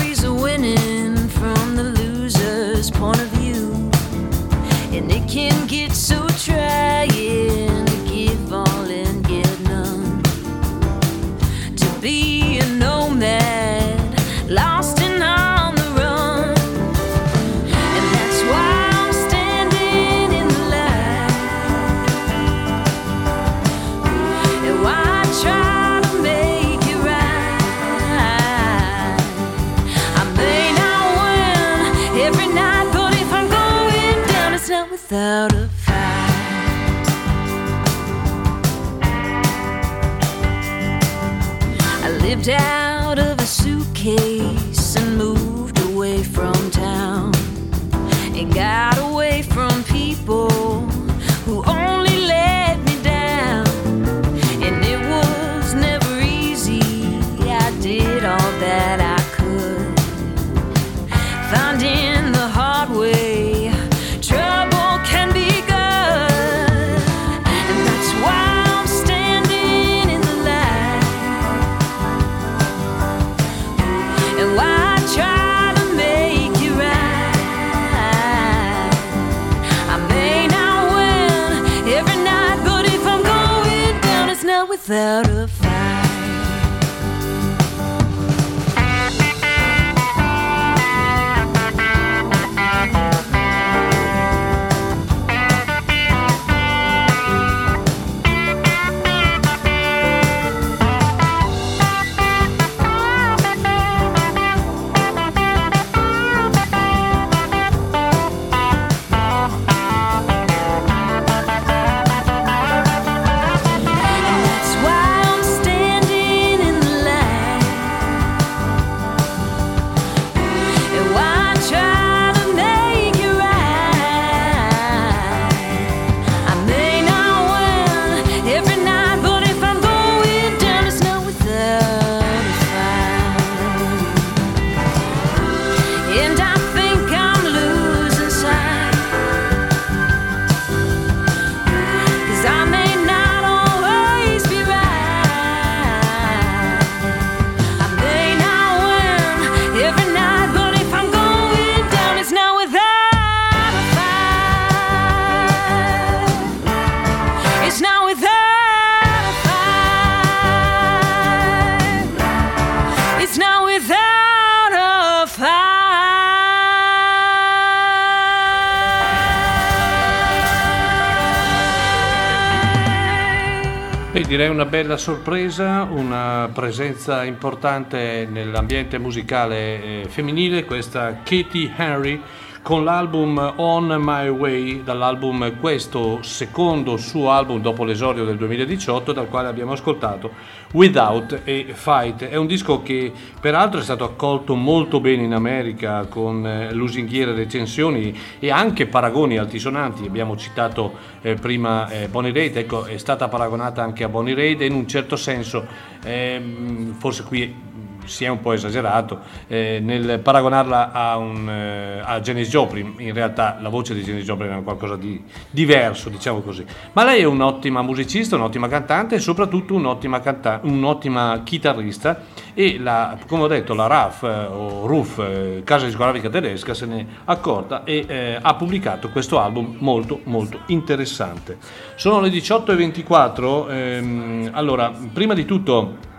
Una 174.56 174.64
bella 174.64 174.96
sorpresa, 174.96 175.82
una 175.84 176.50
presenza 176.54 177.26
importante 177.26 178.26
nell'ambiente 178.26 178.98
musicale 178.98 180.04
eh, 180.04 180.06
femminile, 180.08 180.64
questa 180.64 181.24
Katie 181.24 181.74
Henry 181.76 182.22
con 182.66 182.84
l'album 182.84 183.54
On 183.58 183.96
My 184.00 184.28
Way, 184.28 184.82
dall'album 184.82 185.60
questo 185.60 186.24
secondo 186.24 186.98
suo 186.98 187.30
album 187.30 187.62
dopo 187.62 187.84
l'esordio 187.84 188.26
del 188.26 188.38
2018, 188.38 189.14
dal 189.14 189.30
quale 189.30 189.48
abbiamo 189.50 189.74
ascoltato 189.74 190.32
Without 190.72 191.34
a 191.46 191.74
Fight. 191.76 192.24
È 192.28 192.36
un 192.36 192.48
disco 192.48 192.82
che 192.82 193.14
peraltro 193.40 193.80
è 193.80 193.84
stato 193.84 194.04
accolto 194.04 194.56
molto 194.56 195.00
bene 195.00 195.22
in 195.22 195.36
America 195.36 196.08
con 196.08 196.44
eh, 196.44 196.74
lusinghiere 196.74 197.36
recensioni 197.36 198.18
e 198.40 198.50
anche 198.50 198.88
paragoni 198.88 199.38
altisonanti. 199.38 200.04
Abbiamo 200.08 200.36
citato 200.36 200.94
eh, 201.22 201.36
prima 201.36 201.88
eh, 201.90 202.08
Bonnie 202.08 202.34
Raitt, 202.34 202.58
ecco, 202.58 202.86
è 202.86 202.98
stata 202.98 203.28
paragonata 203.28 203.84
anche 203.84 204.04
a 204.04 204.10
Bonnie 204.10 204.34
Raitt 204.34 204.62
e 204.62 204.66
in 204.66 204.74
un 204.74 204.88
certo 204.88 205.18
senso, 205.18 205.68
ehm, 206.04 206.94
forse 206.98 207.26
qui 207.26 207.76
si 208.06 208.26
è 208.26 208.28
un 208.28 208.40
po' 208.40 208.54
esagerato 208.54 209.20
eh, 209.48 209.80
nel 209.82 210.20
paragonarla 210.20 210.92
a, 210.92 211.18
un, 211.18 211.50
eh, 211.50 212.02
a 212.04 212.20
Janis 212.20 212.50
Joplin, 212.50 212.96
in 212.98 213.14
realtà 213.14 213.58
la 213.60 213.70
voce 213.70 213.94
di 213.94 214.02
Janis 214.02 214.24
Joplin 214.24 214.52
è 214.52 214.64
qualcosa 214.64 214.96
di 214.96 215.22
diverso, 215.50 216.10
diciamo 216.10 216.42
così. 216.42 216.66
Ma 216.94 217.04
lei 217.04 217.22
è 217.22 217.26
un'ottima 217.26 217.82
musicista, 217.82 218.36
un'ottima 218.36 218.68
cantante 218.68 219.16
e 219.16 219.20
soprattutto 219.20 219.74
un'ottima, 219.74 220.20
canta- 220.20 220.60
un'ottima 220.64 221.42
chitarrista 221.44 222.22
e 222.54 222.80
la, 222.80 223.18
come 223.28 223.44
ho 223.44 223.48
detto 223.48 223.74
la 223.74 223.88
RAF 223.88 224.24
eh, 224.24 224.28
o 224.28 224.86
RUF, 224.86 225.20
eh, 225.20 225.62
casa 225.64 225.86
discografica 225.86 226.30
tedesca, 226.30 226.74
se 226.74 226.86
ne 226.86 227.00
è 227.00 227.06
accorta 227.26 227.84
e 227.84 228.06
eh, 228.08 228.40
ha 228.42 228.56
pubblicato 228.56 229.10
questo 229.10 229.40
album 229.40 229.76
molto 229.80 230.22
molto 230.26 230.62
interessante. 230.68 231.58
Sono 231.96 232.20
le 232.22 232.30
18.24, 232.30 233.70
ehm, 233.70 234.50
allora 234.54 234.92
prima 235.14 235.34
di 235.34 235.46
tutto 235.46 236.14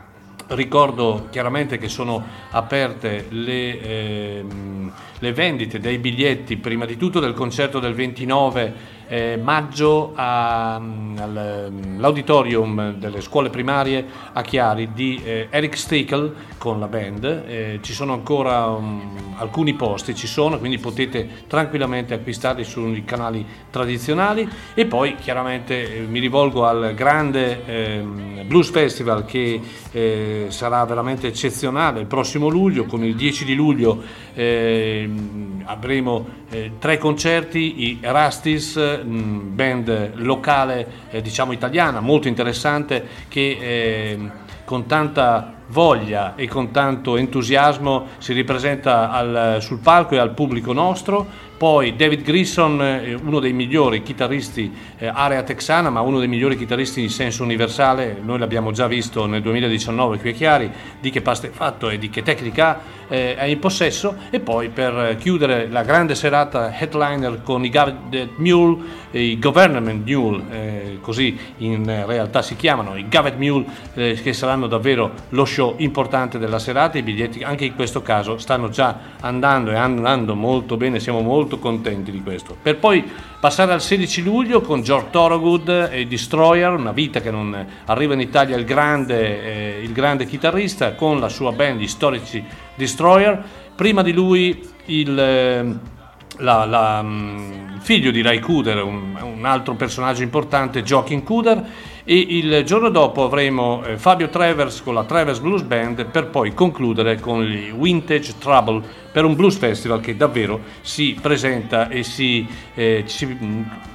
Ricordo 0.48 1.26
chiaramente 1.30 1.76
che 1.76 1.88
sono 1.88 2.24
aperte 2.50 3.26
le, 3.30 3.80
ehm, 3.80 4.92
le, 5.18 5.32
vendite 5.32 5.80
dei 5.80 5.98
biglietti, 5.98 6.56
prima 6.56 6.84
di 6.84 6.96
tutto 6.96 7.18
del 7.18 7.34
concerto 7.34 7.80
del 7.80 7.94
29 7.94 8.74
eh, 9.08 9.38
maggio 9.40 10.12
a, 10.14 10.78
mm, 10.80 11.18
all'auditorium 11.18 12.94
delle 12.94 13.20
scuole 13.20 13.50
primarie 13.50 14.04
a 14.32 14.42
Chiari 14.42 14.92
di 14.92 15.20
eh, 15.24 15.48
Eric 15.50 15.76
Stickel 15.76 16.34
con 16.58 16.80
la 16.80 16.88
band. 16.88 17.24
Eh, 17.24 17.78
ci 17.82 17.92
sono 17.92 18.12
ancora 18.12 18.66
um, 18.66 19.34
alcuni 19.36 19.74
posti, 19.74 20.14
ci 20.14 20.26
sono, 20.26 20.58
quindi 20.58 20.78
potete 20.78 21.28
tranquillamente 21.46 22.14
acquistarli 22.14 22.64
sui 22.64 23.04
canali 23.04 23.44
tradizionali 23.70 24.48
e 24.74 24.86
poi 24.86 25.14
chiaramente 25.16 25.96
eh, 25.96 26.00
mi 26.00 26.18
rivolgo 26.20 26.66
al 26.66 26.94
grande 26.94 27.64
ehm, 27.64 28.46
Blues 28.46 28.70
Festival 28.70 29.24
che 29.24 29.60
eh, 29.92 30.46
sarà 30.48 30.84
veramente 30.84 31.26
eccezionale 31.26 32.00
il 32.00 32.06
prossimo 32.06 32.48
luglio, 32.48 32.84
con 32.84 33.04
il 33.04 33.14
10 33.14 33.44
di 33.44 33.54
luglio 33.54 34.02
ehm, 34.34 35.55
avremo 35.66 36.26
eh, 36.48 36.72
tre 36.78 36.96
concerti, 36.98 37.82
i 37.82 37.98
Rastis, 38.00 38.76
mh, 38.76 39.54
band 39.54 40.12
locale 40.14 41.04
diciamo 41.20 41.52
italiana, 41.52 42.00
molto 42.00 42.28
interessante 42.28 43.06
che 43.28 43.58
ehm, 43.60 44.32
con 44.64 44.86
tanta 44.86 45.54
voglia 45.68 46.34
e 46.36 46.46
con 46.48 46.70
tanto 46.70 47.16
entusiasmo 47.16 48.06
si 48.18 48.32
ripresenta 48.32 49.10
al, 49.10 49.58
sul 49.60 49.78
palco 49.78 50.14
e 50.14 50.18
al 50.18 50.32
pubblico 50.32 50.72
nostro. 50.72 51.26
Poi 51.56 51.96
David 51.96 52.20
Grissom, 52.20 52.82
eh, 52.82 53.14
uno 53.14 53.40
dei 53.40 53.54
migliori 53.54 54.02
chitarristi 54.02 54.70
eh, 54.98 55.06
area 55.06 55.42
texana, 55.42 55.88
ma 55.88 56.02
uno 56.02 56.18
dei 56.18 56.28
migliori 56.28 56.54
chitarristi 56.54 57.00
in 57.00 57.08
senso 57.08 57.42
universale, 57.44 58.20
noi 58.22 58.38
l'abbiamo 58.38 58.72
già 58.72 58.86
visto 58.86 59.24
nel 59.24 59.40
2019 59.40 60.18
qui 60.18 60.30
a 60.30 60.32
Chiari, 60.34 60.70
di 61.00 61.08
che 61.08 61.22
pasta 61.22 61.46
è 61.46 61.50
fatto 61.50 61.88
e 61.88 61.96
di 61.96 62.10
che 62.10 62.22
tecnica 62.22 62.78
eh, 63.08 63.36
è 63.36 63.44
in 63.44 63.58
possesso. 63.58 64.16
E 64.28 64.38
poi 64.40 64.68
per 64.68 65.16
chiudere 65.18 65.68
la 65.70 65.82
grande 65.82 66.14
serata 66.14 66.76
headliner 66.78 67.40
con 67.42 67.64
i 67.64 67.70
Gavet 67.70 68.32
Mule, 68.36 69.04
i 69.12 69.38
Government 69.38 70.06
Mule, 70.06 70.98
così 71.00 71.38
in 71.58 71.86
realtà 72.06 72.42
si 72.42 72.54
chiamano, 72.54 72.96
i 72.96 73.08
Gavet 73.08 73.36
Mule, 73.36 73.64
che 73.94 74.32
saranno 74.34 74.66
davvero 74.66 75.12
lo 75.30 75.46
show 75.46 75.76
importante 75.78 76.38
della 76.38 76.58
serata, 76.58 76.98
i 76.98 77.02
biglietti 77.02 77.42
anche 77.42 77.64
in 77.64 77.74
questo 77.74 78.02
caso 78.02 78.36
stanno 78.36 78.68
già 78.68 78.98
andando 79.20 79.70
e 79.70 79.76
andando 79.76 80.34
molto 80.34 80.76
bene, 80.76 81.00
siamo 81.00 81.22
molto 81.22 81.45
contenti 81.58 82.10
di 82.10 82.22
questo. 82.22 82.56
Per 82.60 82.78
poi 82.78 83.04
passare 83.40 83.72
al 83.72 83.80
16 83.80 84.22
luglio 84.22 84.60
con 84.60 84.82
George 84.82 85.10
Thorogood 85.10 85.88
e 85.92 86.06
Destroyer, 86.06 86.72
una 86.72 86.92
vita 86.92 87.20
che 87.20 87.30
non 87.30 87.66
arriva 87.86 88.14
in 88.14 88.20
Italia 88.20 88.56
il 88.56 88.64
grande, 88.64 89.78
eh, 89.78 89.82
il 89.82 89.92
grande 89.92 90.26
chitarrista 90.26 90.94
con 90.94 91.20
la 91.20 91.28
sua 91.28 91.52
band, 91.52 91.80
gli 91.80 91.86
storici 91.86 92.44
Destroyer, 92.74 93.42
prima 93.74 94.02
di 94.02 94.12
lui 94.12 94.60
il... 94.86 95.18
Eh, 95.18 95.94
la, 96.38 96.66
la, 96.66 97.00
il 97.02 97.80
figlio 97.80 98.10
di 98.10 98.20
Ray 98.20 98.40
Cooder, 98.40 98.82
un, 98.82 99.16
un 99.22 99.44
altro 99.46 99.74
personaggio 99.74 100.22
importante, 100.22 100.82
Joaquin 100.82 101.22
Cooder, 101.22 101.64
e 102.08 102.14
il 102.14 102.62
giorno 102.64 102.88
dopo 102.88 103.24
avremo 103.24 103.84
eh, 103.84 103.98
Fabio 103.98 104.28
Travers 104.28 104.80
con 104.80 104.94
la 104.94 105.02
Travers 105.02 105.40
Blues 105.40 105.62
Band 105.62 106.06
per 106.06 106.28
poi 106.28 106.54
concludere 106.54 107.18
con 107.18 107.42
il 107.42 107.74
Vintage 107.74 108.34
Trouble 108.38 108.80
per 109.10 109.24
un 109.24 109.34
blues 109.34 109.56
festival 109.56 110.00
che 110.00 110.16
davvero 110.16 110.60
si 110.82 111.18
presenta 111.20 111.88
e 111.88 112.04
si, 112.04 112.46
eh, 112.76 113.02
ci, 113.08 113.36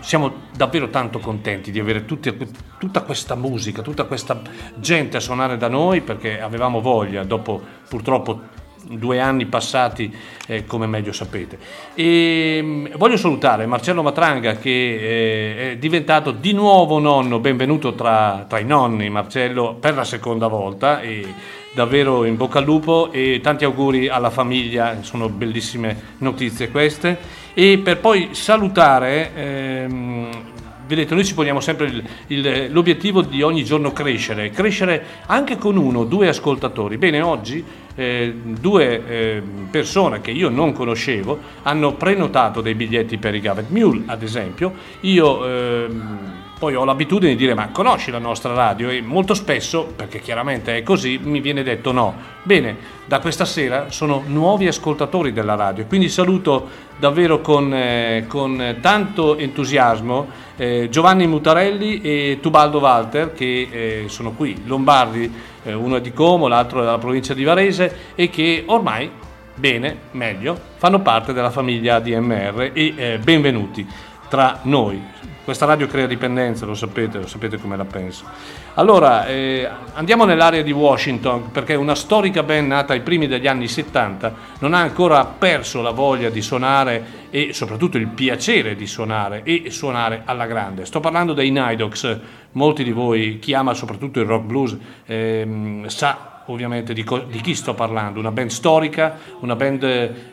siamo 0.01 0.33
davvero 0.53 0.89
tanto 0.89 1.19
contenti 1.19 1.71
di 1.71 1.79
avere 1.79 2.03
tutti, 2.03 2.35
tutta 2.77 3.01
questa 3.03 3.35
musica, 3.35 3.81
tutta 3.81 4.03
questa 4.03 4.41
gente 4.75 5.15
a 5.15 5.21
suonare 5.21 5.55
da 5.55 5.69
noi 5.69 6.01
perché 6.01 6.41
avevamo 6.41 6.81
voglia 6.81 7.23
dopo 7.23 7.61
purtroppo 7.87 8.59
due 8.97 9.19
anni 9.19 9.45
passati 9.45 10.13
eh, 10.47 10.65
come 10.65 10.87
meglio 10.87 11.11
sapete. 11.11 11.57
E, 11.93 12.59
mm, 12.61 12.85
voglio 12.97 13.17
salutare 13.17 13.65
Marcello 13.65 14.03
Matranga 14.03 14.55
che 14.55 14.69
eh, 14.69 15.71
è 15.71 15.77
diventato 15.77 16.31
di 16.31 16.53
nuovo 16.53 16.99
nonno, 16.99 17.39
benvenuto 17.39 17.93
tra, 17.93 18.45
tra, 18.47 18.59
i 18.59 18.65
nonni 18.65 19.09
Marcello 19.09 19.75
per 19.79 19.95
la 19.95 20.03
seconda 20.03 20.47
volta 20.47 21.01
e 21.01 21.25
davvero 21.73 22.25
in 22.25 22.35
bocca 22.35 22.59
al 22.59 22.65
lupo 22.65 23.11
e 23.11 23.39
tanti 23.41 23.63
auguri 23.63 24.09
alla 24.09 24.29
famiglia, 24.29 25.01
sono 25.01 25.29
bellissime 25.29 26.15
notizie 26.17 26.69
queste. 26.69 27.17
E 27.53 27.79
per 27.83 27.99
poi 27.99 28.29
salutare... 28.31 29.31
Ehm, 29.35 30.29
vedete, 30.91 31.13
noi 31.13 31.23
ci 31.23 31.33
poniamo 31.33 31.61
sempre 31.61 31.85
il, 31.85 32.03
il, 32.27 32.67
l'obiettivo 32.71 33.21
di 33.21 33.41
ogni 33.41 33.63
giorno 33.63 33.93
crescere, 33.93 34.49
crescere 34.49 35.03
anche 35.25 35.57
con 35.57 35.77
uno 35.77 36.03
due 36.03 36.27
ascoltatori. 36.27 36.97
Bene, 36.97 37.21
oggi 37.21 37.63
eh, 38.01 38.33
due 38.43 39.07
eh, 39.07 39.41
persone 39.69 40.21
che 40.21 40.31
io 40.31 40.49
non 40.49 40.73
conoscevo 40.73 41.39
hanno 41.63 41.93
prenotato 41.93 42.61
dei 42.61 42.73
biglietti 42.73 43.17
per 43.17 43.35
i 43.35 43.39
Gavet 43.39 43.69
Mule, 43.69 44.03
ad 44.07 44.23
esempio. 44.23 44.73
Io 45.01 45.45
eh, 45.45 45.87
poi 46.61 46.75
ho 46.75 46.83
l'abitudine 46.83 47.31
di 47.31 47.37
dire 47.37 47.55
ma 47.55 47.69
conosci 47.69 48.11
la 48.11 48.19
nostra 48.19 48.53
radio 48.53 48.87
e 48.91 49.01
molto 49.01 49.33
spesso, 49.33 49.91
perché 49.95 50.19
chiaramente 50.19 50.77
è 50.77 50.83
così, 50.83 51.19
mi 51.19 51.39
viene 51.39 51.63
detto 51.63 51.91
no. 51.91 52.13
Bene, 52.43 52.77
da 53.07 53.17
questa 53.19 53.45
sera 53.45 53.89
sono 53.89 54.21
nuovi 54.27 54.67
ascoltatori 54.67 55.33
della 55.33 55.55
radio, 55.55 55.87
quindi 55.87 56.07
saluto 56.07 56.69
davvero 56.99 57.41
con, 57.41 57.73
eh, 57.73 58.25
con 58.27 58.77
tanto 58.79 59.37
entusiasmo 59.37 60.27
eh, 60.55 60.87
Giovanni 60.91 61.25
Mutarelli 61.25 61.99
e 62.01 62.37
Tubaldo 62.39 62.77
Walter 62.77 63.33
che 63.33 63.67
eh, 63.71 64.03
sono 64.05 64.33
qui, 64.33 64.61
lombardi, 64.65 65.33
eh, 65.63 65.73
uno 65.73 65.95
è 65.95 66.01
di 66.01 66.13
Como, 66.13 66.47
l'altro 66.47 66.81
è 66.81 66.83
della 66.83 66.99
provincia 66.99 67.33
di 67.33 67.43
Varese 67.43 68.11
e 68.13 68.29
che 68.29 68.65
ormai, 68.67 69.09
bene, 69.55 69.97
meglio, 70.11 70.55
fanno 70.75 70.99
parte 70.99 71.33
della 71.33 71.49
famiglia 71.49 71.99
DMR 71.99 72.69
e 72.71 72.93
eh, 72.95 73.17
benvenuti 73.17 73.83
tra 74.29 74.59
noi. 74.61 75.30
Questa 75.43 75.65
radio 75.65 75.87
crea 75.87 76.05
dipendenza, 76.05 76.67
lo 76.67 76.75
sapete, 76.75 77.17
lo 77.17 77.27
sapete 77.27 77.57
come 77.57 77.75
la 77.75 77.85
penso. 77.85 78.25
Allora, 78.75 79.25
eh, 79.25 79.67
andiamo 79.93 80.23
nell'area 80.23 80.61
di 80.61 80.71
Washington 80.71 81.49
perché 81.51 81.73
una 81.73 81.95
storica 81.95 82.43
band 82.43 82.67
nata 82.67 82.93
ai 82.93 83.01
primi 83.01 83.27
degli 83.27 83.47
anni 83.47 83.67
70 83.67 84.33
non 84.59 84.75
ha 84.75 84.79
ancora 84.79 85.25
perso 85.25 85.81
la 85.81 85.89
voglia 85.89 86.29
di 86.29 86.41
suonare 86.41 87.27
e 87.31 87.53
soprattutto 87.53 87.97
il 87.97 88.07
piacere 88.07 88.75
di 88.75 88.85
suonare 88.85 89.41
e 89.43 89.71
suonare 89.71 90.21
alla 90.25 90.45
grande. 90.45 90.85
Sto 90.85 90.99
parlando 90.99 91.33
dei 91.33 91.49
Nidox, 91.49 92.19
molti 92.51 92.83
di 92.83 92.91
voi, 92.91 93.39
chi 93.39 93.55
ama 93.55 93.73
soprattutto 93.73 94.19
il 94.19 94.27
rock 94.27 94.45
blues, 94.45 94.77
ehm, 95.07 95.87
sa 95.87 96.30
ovviamente 96.51 96.93
di, 96.93 97.03
co- 97.03 97.23
di, 97.23 97.41
chi 97.41 97.55
sto 97.55 97.73
parlando, 97.73 98.19
una 98.19 98.31
band 98.31 98.49
storica, 98.49 99.17
una 99.39 99.55
band 99.55 99.83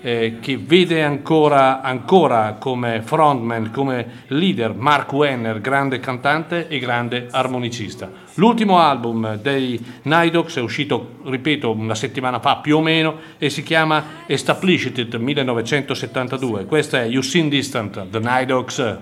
eh, 0.00 0.38
che 0.40 0.56
vede 0.58 1.02
ancora, 1.02 1.80
ancora, 1.80 2.56
come 2.58 3.02
frontman, 3.02 3.70
come 3.70 4.24
leader 4.28 4.74
Mark 4.74 5.12
Wenner, 5.12 5.60
grande 5.60 6.00
cantante 6.00 6.68
e 6.68 6.78
grande 6.78 7.28
armonicista. 7.30 8.10
L'ultimo 8.34 8.78
album 8.78 9.36
dei 9.36 9.84
Nidox 10.02 10.58
è 10.58 10.60
uscito, 10.60 11.16
ripeto, 11.24 11.72
una 11.72 11.94
settimana 11.94 12.38
fa 12.38 12.56
più 12.56 12.76
o 12.76 12.80
meno 12.80 13.16
e 13.36 13.50
si 13.50 13.62
chiama 13.62 14.24
Established 14.26 15.14
1972. 15.14 16.66
Questa 16.66 17.02
è 17.02 17.06
You 17.06 17.22
Seen 17.22 17.48
Distant, 17.48 18.08
The 18.08 18.18
Nidox. 18.20 18.98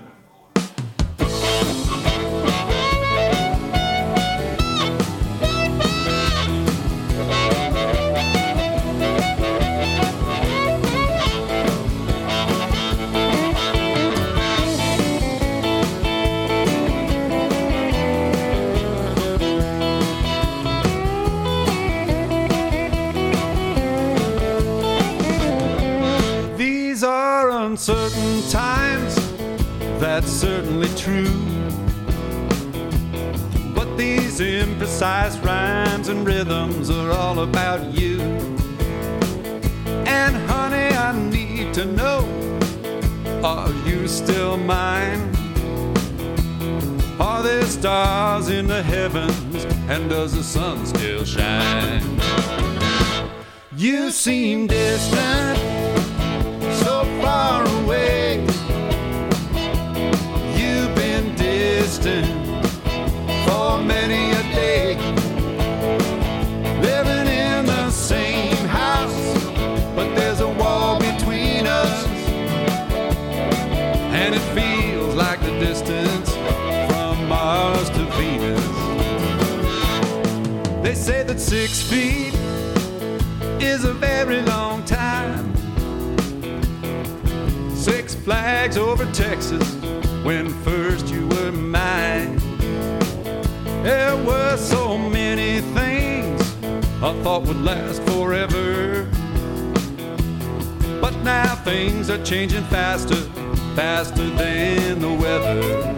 Uncertain 27.67 28.41
times, 28.49 29.13
that's 29.99 30.31
certainly 30.31 30.87
true. 30.95 31.37
But 33.75 33.97
these 33.97 34.39
imprecise 34.39 35.35
rhymes 35.43 36.07
and 36.07 36.25
rhythms 36.25 36.89
are 36.89 37.11
all 37.11 37.39
about 37.39 37.83
you. 37.93 38.21
And 40.05 40.33
honey, 40.49 40.95
I 40.95 41.11
need 41.29 41.73
to 41.73 41.83
know 41.83 42.19
are 43.43 43.73
you 43.85 44.07
still 44.07 44.55
mine? 44.55 45.21
Are 47.19 47.43
there 47.43 47.65
stars 47.65 48.47
in 48.47 48.67
the 48.67 48.81
heavens 48.81 49.65
and 49.89 50.09
does 50.09 50.31
the 50.33 50.43
sun 50.43 50.85
still 50.85 51.25
shine? 51.25 52.21
You 53.75 54.09
seem 54.11 54.67
distant, 54.67 55.66
six 81.47 81.81
feet 81.81 82.33
is 83.61 83.85
a 83.85 83.93
very 83.93 84.41
long 84.41 84.83
time. 84.83 85.55
Six 87.73 88.13
flags 88.15 88.75
over 88.75 89.05
Texas 89.13 89.63
when 90.25 90.49
first 90.65 91.07
you 91.07 91.25
were 91.29 91.53
mine. 91.53 92.37
There 93.81 94.17
were 94.25 94.57
so 94.57 94.97
many 94.97 95.61
things 95.73 96.41
I 97.01 97.13
thought 97.23 97.43
would 97.43 97.61
last 97.61 98.03
forever. 98.03 99.05
But 100.99 101.15
now 101.23 101.55
things 101.63 102.09
are 102.09 102.21
changing 102.25 102.65
faster, 102.65 103.21
faster 103.73 104.29
than 104.31 104.99
the 104.99 105.13
weather. 105.13 105.95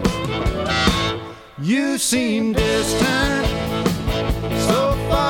You 1.60 1.98
seem 1.98 2.52
distant, 2.52 3.69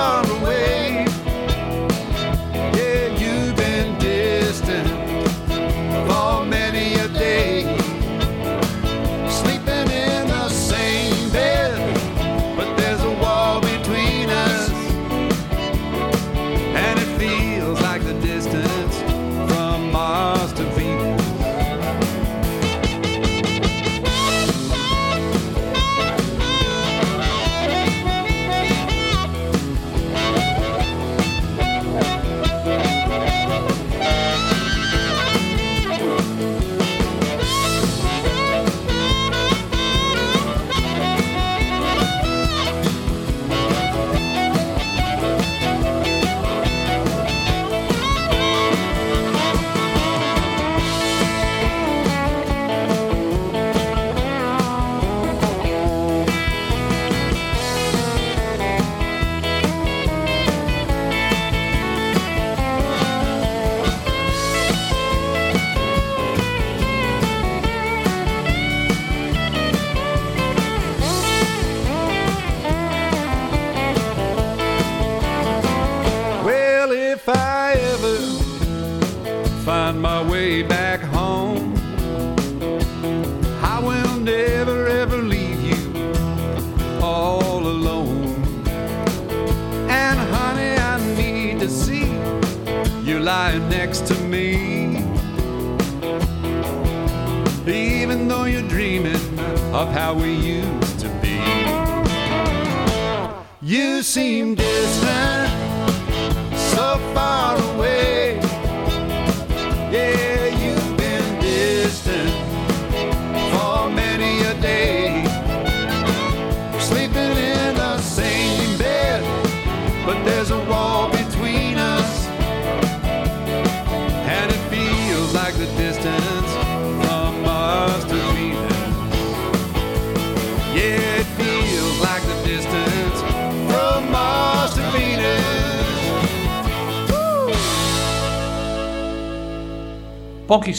far 0.00 0.24
away. 0.40 1.19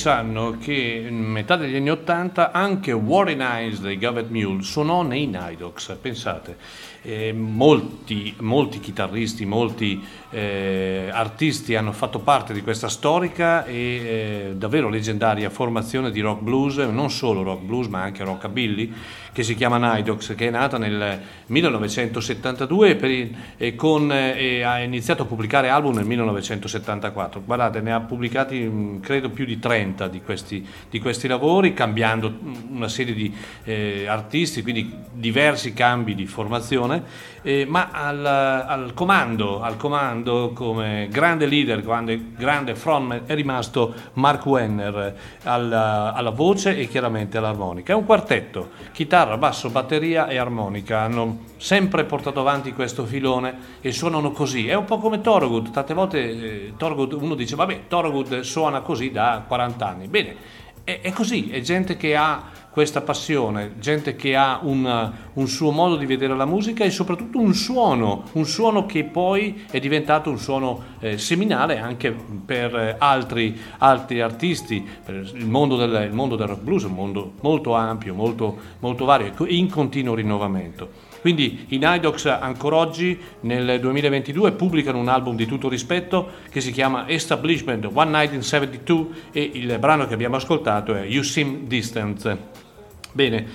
Sanno 0.01 0.57
che 0.59 1.05
in 1.07 1.21
metà 1.21 1.55
degli 1.55 1.75
anni 1.75 1.91
Ottanta 1.91 2.51
anche 2.51 2.91
Warren 2.91 3.39
Hines 3.39 3.81
dei 3.81 3.99
Gavet 3.99 4.29
Mule 4.29 4.63
suonò 4.63 5.03
nei 5.03 5.27
Nidox, 5.27 5.95
pensate. 6.01 6.57
Eh, 7.03 7.33
molti, 7.33 8.33
molti 8.39 8.79
chitarristi, 8.79 9.45
molti 9.45 10.03
eh, 10.31 11.07
artisti 11.11 11.75
hanno 11.75 11.91
fatto 11.91 12.17
parte 12.17 12.51
di 12.51 12.63
questa 12.63 12.89
storica 12.89 13.63
e 13.63 13.75
eh, 13.75 14.53
davvero 14.55 14.89
leggendaria 14.89 15.51
formazione 15.51 16.09
di 16.09 16.19
rock 16.19 16.41
blues, 16.41 16.77
non 16.77 17.11
solo 17.11 17.43
rock 17.43 17.61
blues 17.61 17.85
ma 17.85 18.01
anche 18.01 18.23
rockabilly, 18.23 18.91
che 19.33 19.43
si 19.43 19.55
chiama 19.55 19.77
Nidox, 19.95 20.35
che 20.35 20.47
è 20.47 20.49
nata 20.49 20.77
nel 20.77 21.19
1972 21.47 22.89
e, 22.89 22.95
per 22.95 23.09
il- 23.09 23.35
e 23.57 23.75
con- 23.75 24.11
e 24.11 24.61
ha 24.63 24.79
iniziato 24.81 25.23
a 25.23 25.25
pubblicare 25.25 25.69
album 25.69 25.95
nel 25.95 26.05
1974. 26.05 27.41
Guardate, 27.45 27.79
ne 27.81 27.93
ha 27.93 27.99
pubblicati 28.01 28.59
mh, 28.59 28.99
credo 28.99 29.29
più 29.29 29.45
di 29.45 29.59
30 29.59 30.07
di 30.07 30.21
questi, 30.21 30.67
di 30.89 30.99
questi 30.99 31.27
lavori, 31.27 31.73
cambiando 31.73 32.29
mh, 32.29 32.53
una 32.75 32.87
serie 32.87 33.13
di 33.13 33.33
eh, 33.63 34.05
artisti, 34.07 34.61
quindi 34.63 34.93
diversi 35.13 35.73
cambi 35.73 36.15
di 36.15 36.25
formazione, 36.25 37.03
eh, 37.43 37.65
ma 37.67 37.89
al, 37.91 38.25
al 38.25 38.91
comando, 38.93 39.61
al 39.61 39.77
comando 39.77 40.51
come 40.53 41.07
grande 41.09 41.45
leader, 41.45 41.81
grande, 41.81 42.19
grande 42.37 42.75
frontman 42.75 43.21
è 43.25 43.33
rimasto 43.33 43.93
Mark 44.13 44.45
Wenner 44.45 44.95
eh, 44.97 45.13
alla, 45.43 46.13
alla 46.13 46.29
voce 46.31 46.77
e 46.77 46.87
chiaramente 46.87 47.37
all'armonica. 47.37 47.93
È 47.93 47.95
un 47.95 48.05
quartetto, 48.05 48.71
chitarra, 48.91 49.19
basso, 49.37 49.69
batteria 49.69 50.27
e 50.27 50.37
armonica. 50.37 50.99
Hanno 50.99 51.39
sempre 51.57 52.03
portato 52.05 52.39
avanti 52.39 52.73
questo 52.73 53.05
filone 53.05 53.79
e 53.81 53.91
suonano 53.91 54.31
così. 54.31 54.67
È 54.67 54.73
un 54.73 54.85
po' 54.85 54.97
come 54.97 55.21
Thorogood, 55.21 55.71
tante 55.71 55.93
volte 55.93 56.19
eh, 56.19 56.73
Thorogood, 56.77 57.13
uno 57.13 57.35
dice 57.35 57.55
vabbè 57.55 57.87
Thorogood 57.87 58.41
suona 58.41 58.81
così 58.81 59.11
da 59.11 59.43
40 59.47 59.87
anni. 59.87 60.07
Bene, 60.07 60.35
è, 60.83 60.99
è 61.01 61.11
così, 61.11 61.49
è 61.49 61.61
gente 61.61 61.97
che 61.97 62.15
ha 62.15 62.43
questa 62.71 63.01
passione, 63.01 63.73
gente 63.79 64.15
che 64.15 64.35
ha 64.35 64.59
un, 64.63 65.11
un 65.33 65.47
suo 65.47 65.71
modo 65.71 65.97
di 65.97 66.05
vedere 66.05 66.35
la 66.35 66.45
musica 66.45 66.85
e 66.85 66.89
soprattutto 66.89 67.37
un 67.37 67.53
suono, 67.53 68.23
un 68.33 68.45
suono 68.45 68.85
che 68.85 69.03
poi 69.03 69.65
è 69.69 69.79
diventato 69.79 70.29
un 70.29 70.37
suono 70.37 70.83
eh, 70.99 71.17
seminale 71.17 71.79
anche 71.79 72.15
per 72.45 72.73
eh, 72.75 72.95
altri, 72.97 73.59
altri 73.79 74.21
artisti. 74.21 74.87
Per 75.03 75.31
il, 75.33 75.47
mondo 75.47 75.75
del, 75.75 76.07
il 76.07 76.13
mondo 76.13 76.37
del 76.37 76.47
rock 76.47 76.61
blues 76.61 76.83
un 76.83 76.93
mondo 76.93 77.33
molto 77.41 77.73
ampio, 77.73 78.13
molto, 78.13 78.57
molto 78.79 79.03
vario 79.03 79.33
e 79.45 79.55
in 79.55 79.69
continuo 79.69 80.15
rinnovamento. 80.15 81.09
Quindi 81.21 81.65
i 81.69 81.77
Nidox 81.77 82.25
ancora 82.25 82.77
oggi 82.77 83.19
nel 83.41 83.79
2022 83.79 84.53
pubblicano 84.53 84.97
un 84.97 85.07
album 85.07 85.35
di 85.35 85.45
tutto 85.45 85.69
rispetto 85.69 86.29
che 86.49 86.61
si 86.61 86.71
chiama 86.71 87.07
Establishment 87.07 87.87
One 87.93 88.09
Night 88.09 88.33
in 88.33 88.41
72 88.41 89.07
e 89.31 89.51
il 89.53 89.77
brano 89.77 90.07
che 90.07 90.15
abbiamo 90.15 90.37
ascoltato 90.37 90.95
è 90.95 91.03
You 91.03 91.21
Seem 91.21 91.67
Distant. 91.67 92.37
Bene, 93.11 93.45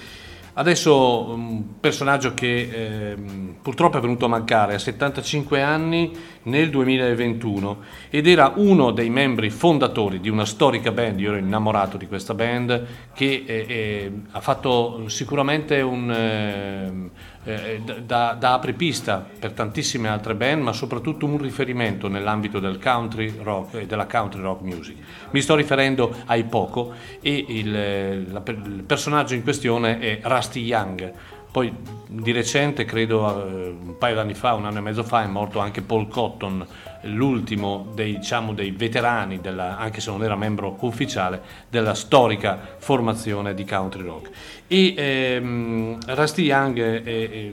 adesso 0.54 1.30
un 1.30 1.80
personaggio 1.80 2.34
che 2.34 2.46
eh, 2.70 3.16
purtroppo 3.60 3.98
è 3.98 4.00
venuto 4.00 4.26
a 4.26 4.28
mancare 4.28 4.74
a 4.74 4.78
75 4.78 5.62
anni 5.62 6.12
nel 6.46 6.70
2021 6.70 7.78
ed 8.10 8.26
era 8.26 8.52
uno 8.56 8.90
dei 8.90 9.10
membri 9.10 9.50
fondatori 9.50 10.20
di 10.20 10.28
una 10.28 10.44
storica 10.44 10.90
band, 10.90 11.20
io 11.20 11.30
ero 11.30 11.38
innamorato 11.38 11.96
di 11.96 12.06
questa 12.06 12.34
band, 12.34 12.86
che 13.14 13.44
eh, 13.46 13.66
eh, 13.68 14.12
ha 14.32 14.40
fatto 14.40 15.08
sicuramente 15.08 15.80
un... 15.80 16.10
Eh, 16.10 17.34
eh, 17.46 17.80
da, 18.04 18.36
da 18.36 18.54
apripista 18.54 19.24
per 19.38 19.52
tantissime 19.52 20.08
altre 20.08 20.34
band, 20.34 20.62
ma 20.62 20.72
soprattutto 20.72 21.26
un 21.26 21.38
riferimento 21.38 22.08
nell'ambito 22.08 22.58
del 22.58 22.80
country 22.80 23.32
rock 23.40 23.74
e 23.74 23.86
della 23.86 24.06
country 24.06 24.40
rock 24.40 24.62
music. 24.62 24.96
Mi 25.30 25.40
sto 25.40 25.54
riferendo 25.54 26.12
ai 26.24 26.42
Poco 26.42 26.94
e 27.20 27.44
il, 27.46 28.32
la, 28.32 28.42
il 28.46 28.82
personaggio 28.84 29.34
in 29.34 29.44
questione 29.44 30.00
è 30.00 30.18
Rusty 30.24 30.62
Young. 30.62 31.12
Poi 31.52 31.72
di 32.08 32.32
recente, 32.32 32.84
credo 32.84 33.46
eh, 33.46 33.68
un 33.68 33.96
paio 33.98 34.14
d'anni 34.14 34.34
fa, 34.34 34.54
un 34.54 34.64
anno 34.64 34.78
e 34.78 34.80
mezzo 34.80 35.02
fa, 35.02 35.22
è 35.22 35.26
morto 35.26 35.58
anche 35.58 35.82
Paul 35.82 36.08
Cotton, 36.08 36.66
l'ultimo 37.02 37.90
dei, 37.94 38.18
diciamo, 38.18 38.52
dei 38.52 38.70
veterani, 38.70 39.40
della, 39.40 39.76
anche 39.76 40.00
se 40.00 40.10
non 40.10 40.22
era 40.22 40.36
membro 40.36 40.76
ufficiale, 40.80 41.42
della 41.68 41.94
storica 41.94 42.58
formazione 42.78 43.54
di 43.54 43.64
country 43.64 44.02
rock. 44.02 44.30
E 44.68 44.94
ehm, 44.96 45.98
Rusty 46.06 46.42
Young 46.42 46.80
è, 46.80 47.02
è, 47.02 47.52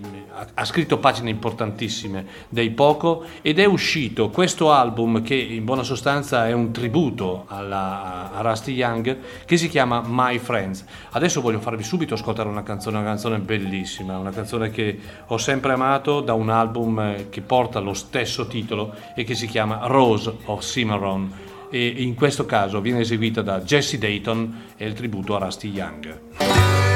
ha 0.56 0.66
scritto 0.66 0.98
pagine 0.98 1.30
importantissime 1.30 2.26
dei 2.50 2.72
Poco 2.72 3.26
ed 3.42 3.60
è 3.60 3.66
uscito 3.66 4.30
questo 4.30 4.72
album 4.72 5.22
che 5.22 5.36
in 5.36 5.64
buona 5.64 5.84
sostanza 5.84 6.48
è 6.48 6.54
un 6.54 6.72
tributo 6.72 7.46
alla, 7.48 8.32
a 8.34 8.42
Rusty 8.42 8.74
Young 8.74 9.18
che 9.46 9.58
si 9.58 9.70
chiama 9.70 10.02
My 10.06 10.40
Friends. 10.40 10.84
Adesso 11.12 11.42
voglio 11.42 11.60
farvi 11.60 11.84
subito 11.84 12.16
ascoltare 12.16 12.50
una 12.50 12.64
canzone, 12.64 12.98
una 12.98 13.06
canzone 13.06 13.38
bellissima, 13.38 14.18
una 14.18 14.32
canzone 14.32 14.43
che 14.72 15.00
ho 15.28 15.38
sempre 15.38 15.74
amato 15.74 16.22
da 16.22 16.34
un 16.34 16.50
album 16.50 17.30
che 17.30 17.42
porta 17.42 17.80
lo 17.80 17.94
stesso 17.94 18.48
titolo 18.48 18.94
e 19.16 19.24
che 19.24 19.36
si 19.36 19.48
chiama 19.48 19.88
Rose 19.88 20.34
of 20.46 20.64
Cimarron 20.64 21.52
e 21.70 21.88
in 21.88 22.14
questo 22.14 22.46
caso 22.46 22.82
viene 22.82 23.00
eseguita 23.00 23.42
da 23.42 23.60
Jesse 23.62 23.98
Dayton 23.98 24.74
e 24.78 24.86
il 24.86 24.94
tributo 24.94 25.36
a 25.36 25.40
Rusty 25.40 25.70
Young. 25.70 26.93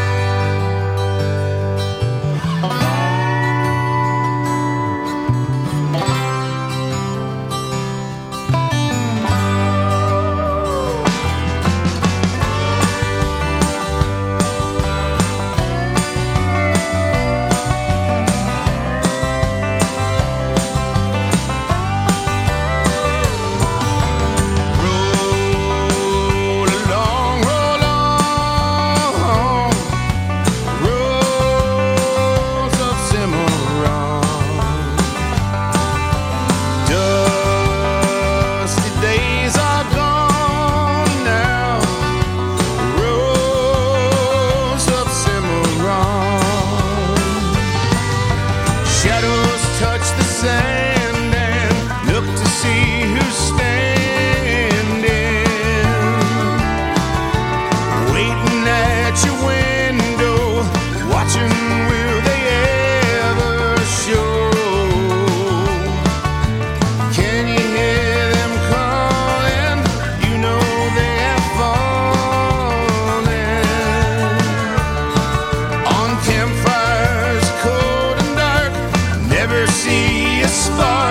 whisper 80.48 81.07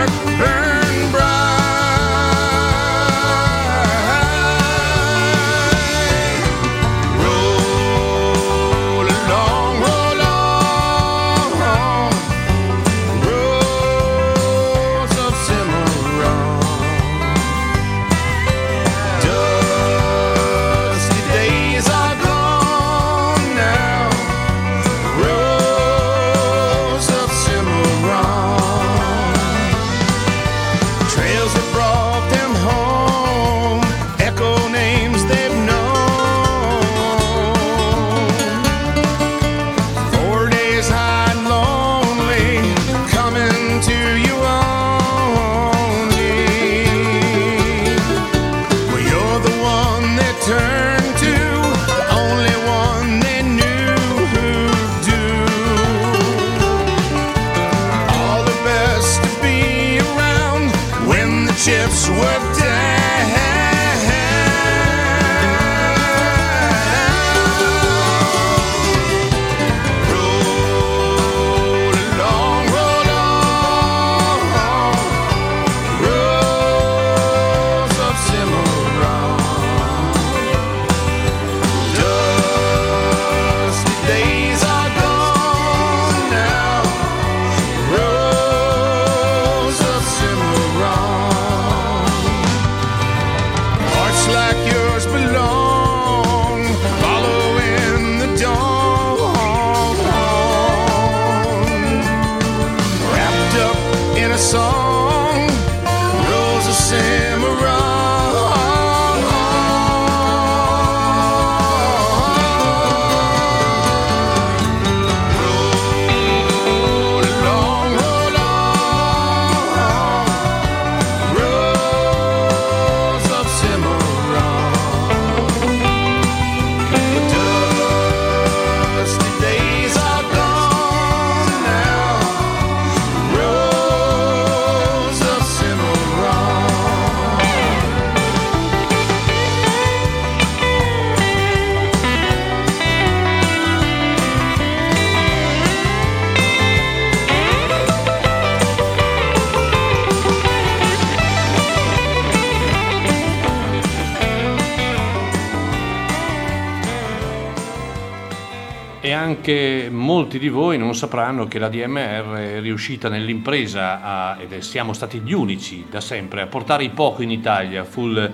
anche 159.49 159.89
molti 159.93 160.41
di 160.41 160.49
voi 160.49 160.77
non 160.77 160.97
sapranno 160.97 161.47
che 161.47 161.61
la 161.61 161.69
DMR 161.69 162.35
è 162.35 162.61
riuscita 162.61 163.09
nell'impresa 163.09 164.03
a- 164.03 164.37
ed 164.41 164.53
è- 164.53 164.61
siamo 164.61 164.93
stati 164.93 165.21
gli 165.21 165.33
unici 165.33 165.87
da 165.89 166.01
sempre 166.01 166.41
a 166.41 166.47
portare 166.47 166.83
i 166.83 166.89
poco 166.89 167.23
in 167.23 167.31
Italia. 167.31 167.85
Fu 167.85 168.09
il- 168.09 168.33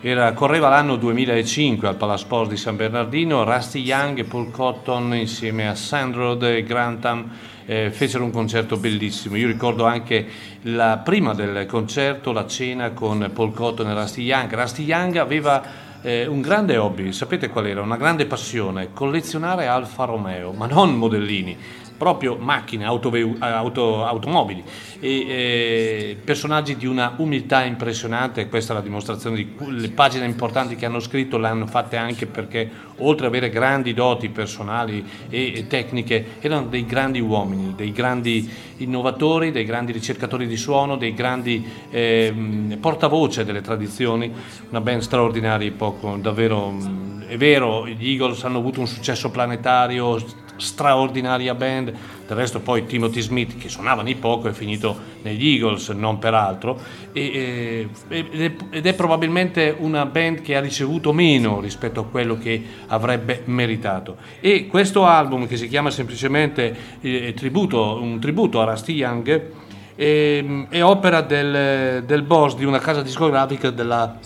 era- 0.00 0.32
correva 0.32 0.68
l'anno 0.68 0.96
2005 0.96 1.86
al 1.86 1.94
Palasport 1.94 2.50
di 2.50 2.56
San 2.56 2.74
Bernardino, 2.74 3.44
Rusty 3.44 3.82
Young 3.82 4.18
e 4.18 4.24
Paul 4.24 4.50
Cotton 4.50 5.14
insieme 5.14 5.68
a 5.68 5.76
Sandrod 5.76 6.42
e 6.42 6.64
Grantham 6.64 7.30
eh, 7.70 7.90
fecero 7.92 8.24
un 8.24 8.32
concerto 8.32 8.78
bellissimo. 8.78 9.36
Io 9.36 9.46
ricordo 9.46 9.84
anche 9.84 10.26
la 10.62 10.96
prima 11.04 11.34
del 11.34 11.66
concerto, 11.66 12.32
la 12.32 12.46
cena 12.46 12.90
con 12.90 13.30
Paul 13.32 13.52
Cotton 13.52 13.90
e 13.90 13.94
Rusty 13.94 14.22
Young. 14.22 14.52
Rusty 14.52 14.82
Young 14.82 15.16
aveva 15.16 15.62
eh, 16.02 16.26
un 16.26 16.40
grande 16.40 16.76
hobby, 16.76 17.12
sapete 17.12 17.48
qual 17.48 17.66
era? 17.66 17.82
Una 17.82 17.96
grande 17.96 18.26
passione, 18.26 18.92
collezionare 18.92 19.66
Alfa 19.66 20.04
Romeo, 20.04 20.52
ma 20.52 20.66
non 20.66 20.96
modellini, 20.96 21.56
proprio 21.98 22.36
macchine, 22.36 22.84
autoveu- 22.84 23.36
auto- 23.42 24.04
automobili. 24.04 24.62
E 25.00 25.08
eh, 25.10 26.16
personaggi 26.24 26.76
di 26.76 26.86
una 26.86 27.14
umiltà 27.18 27.64
impressionante, 27.64 28.48
questa 28.48 28.72
è 28.72 28.76
la 28.76 28.82
dimostrazione 28.82 29.36
di 29.36 29.54
le 29.66 29.90
pagine 29.90 30.24
importanti 30.24 30.76
che 30.76 30.86
hanno 30.86 31.00
scritto 31.00 31.36
le 31.36 31.48
hanno 31.48 31.66
fatte 31.66 31.96
anche 31.96 32.26
perché 32.26 32.86
oltre 32.98 33.26
ad 33.26 33.32
avere 33.32 33.50
grandi 33.50 33.92
doti 33.94 34.28
personali 34.28 35.04
e, 35.28 35.52
e 35.54 35.66
tecniche 35.66 36.36
erano 36.40 36.66
dei 36.66 36.86
grandi 36.86 37.20
uomini, 37.20 37.74
dei 37.74 37.92
grandi 37.92 38.48
innovatori, 38.78 39.50
dei 39.50 39.64
grandi 39.64 39.92
ricercatori 39.92 40.46
di 40.46 40.56
suono, 40.56 40.96
dei 40.96 41.14
grandi 41.14 41.66
ehm, 41.90 42.78
portavoce 42.80 43.44
delle 43.44 43.60
tradizioni, 43.60 44.32
una 44.70 44.80
band 44.80 45.00
straordinaria, 45.00 45.70
poco, 45.72 46.16
davvero 46.16 46.70
mm, 46.70 47.22
è 47.28 47.36
vero, 47.36 47.86
gli 47.86 48.10
Eagles 48.10 48.42
hanno 48.44 48.58
avuto 48.58 48.80
un 48.80 48.86
successo 48.86 49.30
planetario 49.30 50.18
straordinaria 50.58 51.54
band, 51.54 51.92
del 52.26 52.36
resto 52.36 52.60
poi 52.60 52.84
Timothy 52.84 53.20
Smith 53.20 53.56
che 53.56 53.68
suonava 53.68 54.02
di 54.02 54.14
poco 54.14 54.48
è 54.48 54.52
finito 54.52 54.96
negli 55.22 55.46
Eagles, 55.48 55.88
non 55.90 56.18
per 56.18 56.34
altro, 56.34 56.78
e, 57.12 57.88
eh, 58.08 58.24
ed, 58.70 58.86
è, 58.86 58.94
probabilmente 58.94 59.74
una 59.78 60.04
band 60.04 60.42
che 60.42 60.56
ha 60.56 60.60
ricevuto 60.60 61.12
meno 61.12 61.60
rispetto 61.60 62.00
a 62.00 62.04
quello 62.04 62.36
che 62.36 62.62
avrebbe 62.88 63.42
meritato. 63.46 64.16
E 64.40 64.66
questo 64.66 65.06
album 65.06 65.46
che 65.46 65.56
si 65.56 65.68
chiama 65.68 65.90
semplicemente 65.90 66.76
eh, 67.00 67.32
tributo, 67.34 68.00
un 68.00 68.20
tributo 68.20 68.60
a 68.60 68.64
Rusty 68.64 68.92
Young 68.92 69.50
ehm, 69.94 70.68
è 70.68 70.82
opera 70.82 71.22
del, 71.22 72.04
del 72.04 72.22
boss 72.22 72.54
di 72.56 72.64
una 72.64 72.78
casa 72.78 73.02
discografica 73.02 73.70
della 73.70 74.18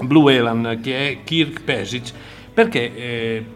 Blue 0.00 0.32
Elan 0.32 0.78
che 0.80 1.10
è 1.10 1.24
Kirk 1.24 1.62
Pesic 1.62 2.12
perché 2.54 2.94
eh, 2.94 3.46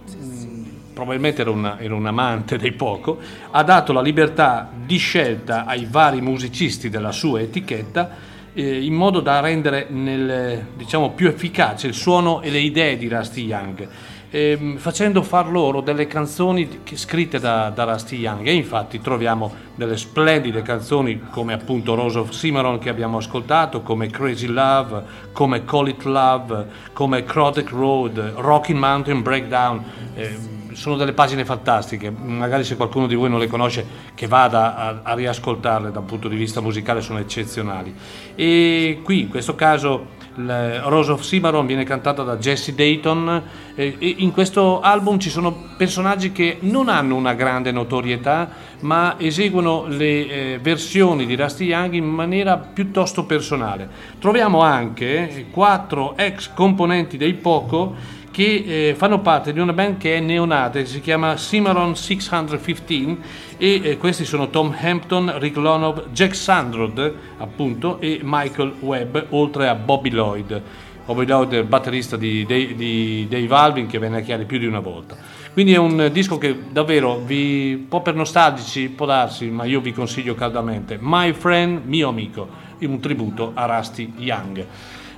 probabilmente 0.92 1.40
era, 1.42 1.50
una- 1.50 1.78
era 1.78 1.94
un 1.94 2.06
amante 2.06 2.56
dei 2.58 2.72
poco, 2.72 3.18
ha 3.50 3.62
dato 3.62 3.92
la 3.92 4.00
libertà 4.02 4.70
di 4.74 4.96
scelta 4.98 5.64
ai 5.64 5.86
vari 5.90 6.20
musicisti 6.20 6.88
della 6.90 7.12
sua 7.12 7.40
etichetta 7.40 8.30
eh, 8.54 8.84
in 8.84 8.92
modo 8.94 9.20
da 9.20 9.40
rendere 9.40 9.86
nel, 9.88 10.66
diciamo, 10.76 11.10
più 11.12 11.26
efficace 11.28 11.86
il 11.86 11.94
suono 11.94 12.42
e 12.42 12.50
le 12.50 12.58
idee 12.58 12.96
di 12.98 13.08
Rusty 13.08 13.44
Young. 13.46 13.88
ehm, 14.34 14.76
facendo 14.78 15.22
far 15.22 15.50
loro 15.50 15.80
delle 15.82 16.06
canzoni 16.06 16.80
scritte 16.94 17.38
da, 17.38 17.68
da 17.70 17.84
Rusty 17.84 18.16
Young 18.16 18.46
e 18.46 18.52
infatti 18.54 18.98
troviamo 19.00 19.52
delle 19.74 19.96
splendide 19.98 20.62
canzoni 20.62 21.20
come 21.30 21.52
appunto 21.52 21.94
Rose 21.94 22.18
of 22.18 22.30
Cimarron 22.30 22.78
che 22.78 22.88
abbiamo 22.88 23.18
ascoltato, 23.18 23.82
come 23.82 24.08
Crazy 24.08 24.46
Love, 24.46 25.02
come 25.32 25.64
Call 25.66 25.88
It 25.88 26.04
Love, 26.04 26.66
come 26.94 27.24
Crotic 27.24 27.70
Road, 27.70 28.18
Rocking 28.36 28.78
Mountain 28.78 29.20
Breakdown. 29.22 29.82
ehm, 30.14 30.60
sono 30.74 30.96
delle 30.96 31.12
pagine 31.12 31.44
fantastiche, 31.44 32.10
magari 32.10 32.64
se 32.64 32.76
qualcuno 32.76 33.06
di 33.06 33.14
voi 33.14 33.28
non 33.28 33.38
le 33.38 33.46
conosce 33.46 33.84
che 34.14 34.26
vada 34.26 34.76
a, 34.76 35.00
a 35.02 35.14
riascoltarle 35.14 35.90
da 35.90 36.00
un 36.00 36.06
punto 36.06 36.28
di 36.28 36.36
vista 36.36 36.60
musicale 36.60 37.00
sono 37.00 37.18
eccezionali. 37.18 37.94
E 38.34 39.00
qui 39.02 39.20
in 39.20 39.28
questo 39.28 39.54
caso 39.54 40.20
Rose 40.34 41.12
of 41.12 41.22
Cimarron 41.22 41.66
viene 41.66 41.84
cantata 41.84 42.22
da 42.22 42.36
Jesse 42.36 42.74
Dayton 42.74 43.42
eh, 43.74 43.96
e 43.98 44.14
in 44.18 44.32
questo 44.32 44.80
album 44.80 45.18
ci 45.18 45.28
sono 45.28 45.74
personaggi 45.76 46.32
che 46.32 46.56
non 46.60 46.88
hanno 46.88 47.16
una 47.16 47.34
grande 47.34 47.70
notorietà 47.70 48.70
ma 48.80 49.16
eseguono 49.18 49.86
le 49.86 50.04
eh, 50.04 50.58
versioni 50.60 51.26
di 51.26 51.36
Rusty 51.36 51.66
Young 51.66 51.92
in 51.92 52.06
maniera 52.06 52.56
piuttosto 52.56 53.24
personale. 53.24 53.88
Troviamo 54.18 54.62
anche 54.62 55.46
quattro 55.50 56.16
ex 56.16 56.50
componenti 56.52 57.16
dei 57.16 57.34
Poco 57.34 58.20
che 58.32 58.88
eh, 58.88 58.94
fanno 58.96 59.20
parte 59.20 59.52
di 59.52 59.60
una 59.60 59.74
band 59.74 59.98
che 59.98 60.16
è 60.16 60.20
neonata, 60.20 60.82
si 60.84 61.00
chiama 61.00 61.36
Cimarron 61.36 61.94
615 61.94 63.18
e 63.58 63.80
eh, 63.84 63.96
questi 63.98 64.24
sono 64.24 64.48
Tom 64.48 64.74
Hampton, 64.76 65.38
Rick 65.38 65.56
Lonov, 65.58 66.08
Jack 66.12 66.34
Sandrod 66.34 67.14
appunto 67.36 68.00
e 68.00 68.20
Michael 68.22 68.74
Webb 68.80 69.18
oltre 69.28 69.68
a 69.68 69.74
Bobby 69.74 70.10
Lloyd. 70.10 70.62
Bobby 71.04 71.26
Lloyd 71.26 71.52
il 71.52 71.64
batterista 71.64 72.16
di, 72.16 72.46
Dave- 72.46 72.74
di 72.74 73.26
Dave 73.28 73.54
Alvin 73.54 73.86
che 73.86 73.98
venne 73.98 74.18
a 74.18 74.20
chiari 74.20 74.46
più 74.46 74.58
di 74.58 74.66
una 74.66 74.80
volta. 74.80 75.16
Quindi 75.52 75.74
è 75.74 75.78
un 75.78 76.08
disco 76.10 76.38
che 76.38 76.56
davvero 76.70 77.18
vi, 77.18 77.74
un 77.74 77.88
po' 77.88 78.00
per 78.00 78.14
nostalgici 78.14 78.88
può 78.88 79.04
darsi, 79.04 79.46
ma 79.50 79.64
io 79.64 79.80
vi 79.80 79.92
consiglio 79.92 80.34
caldamente. 80.34 80.96
My 80.98 81.34
Friend, 81.34 81.82
mio 81.84 82.08
amico, 82.08 82.48
un 82.80 82.98
tributo 83.00 83.50
a 83.54 83.66
Rusty 83.66 84.14
Young. 84.16 84.66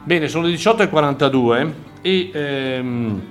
Bene, 0.02 0.26
sono 0.26 0.46
le 0.46 0.54
18.42 0.54 1.92
e 2.07 2.30
ehm, 2.34 3.22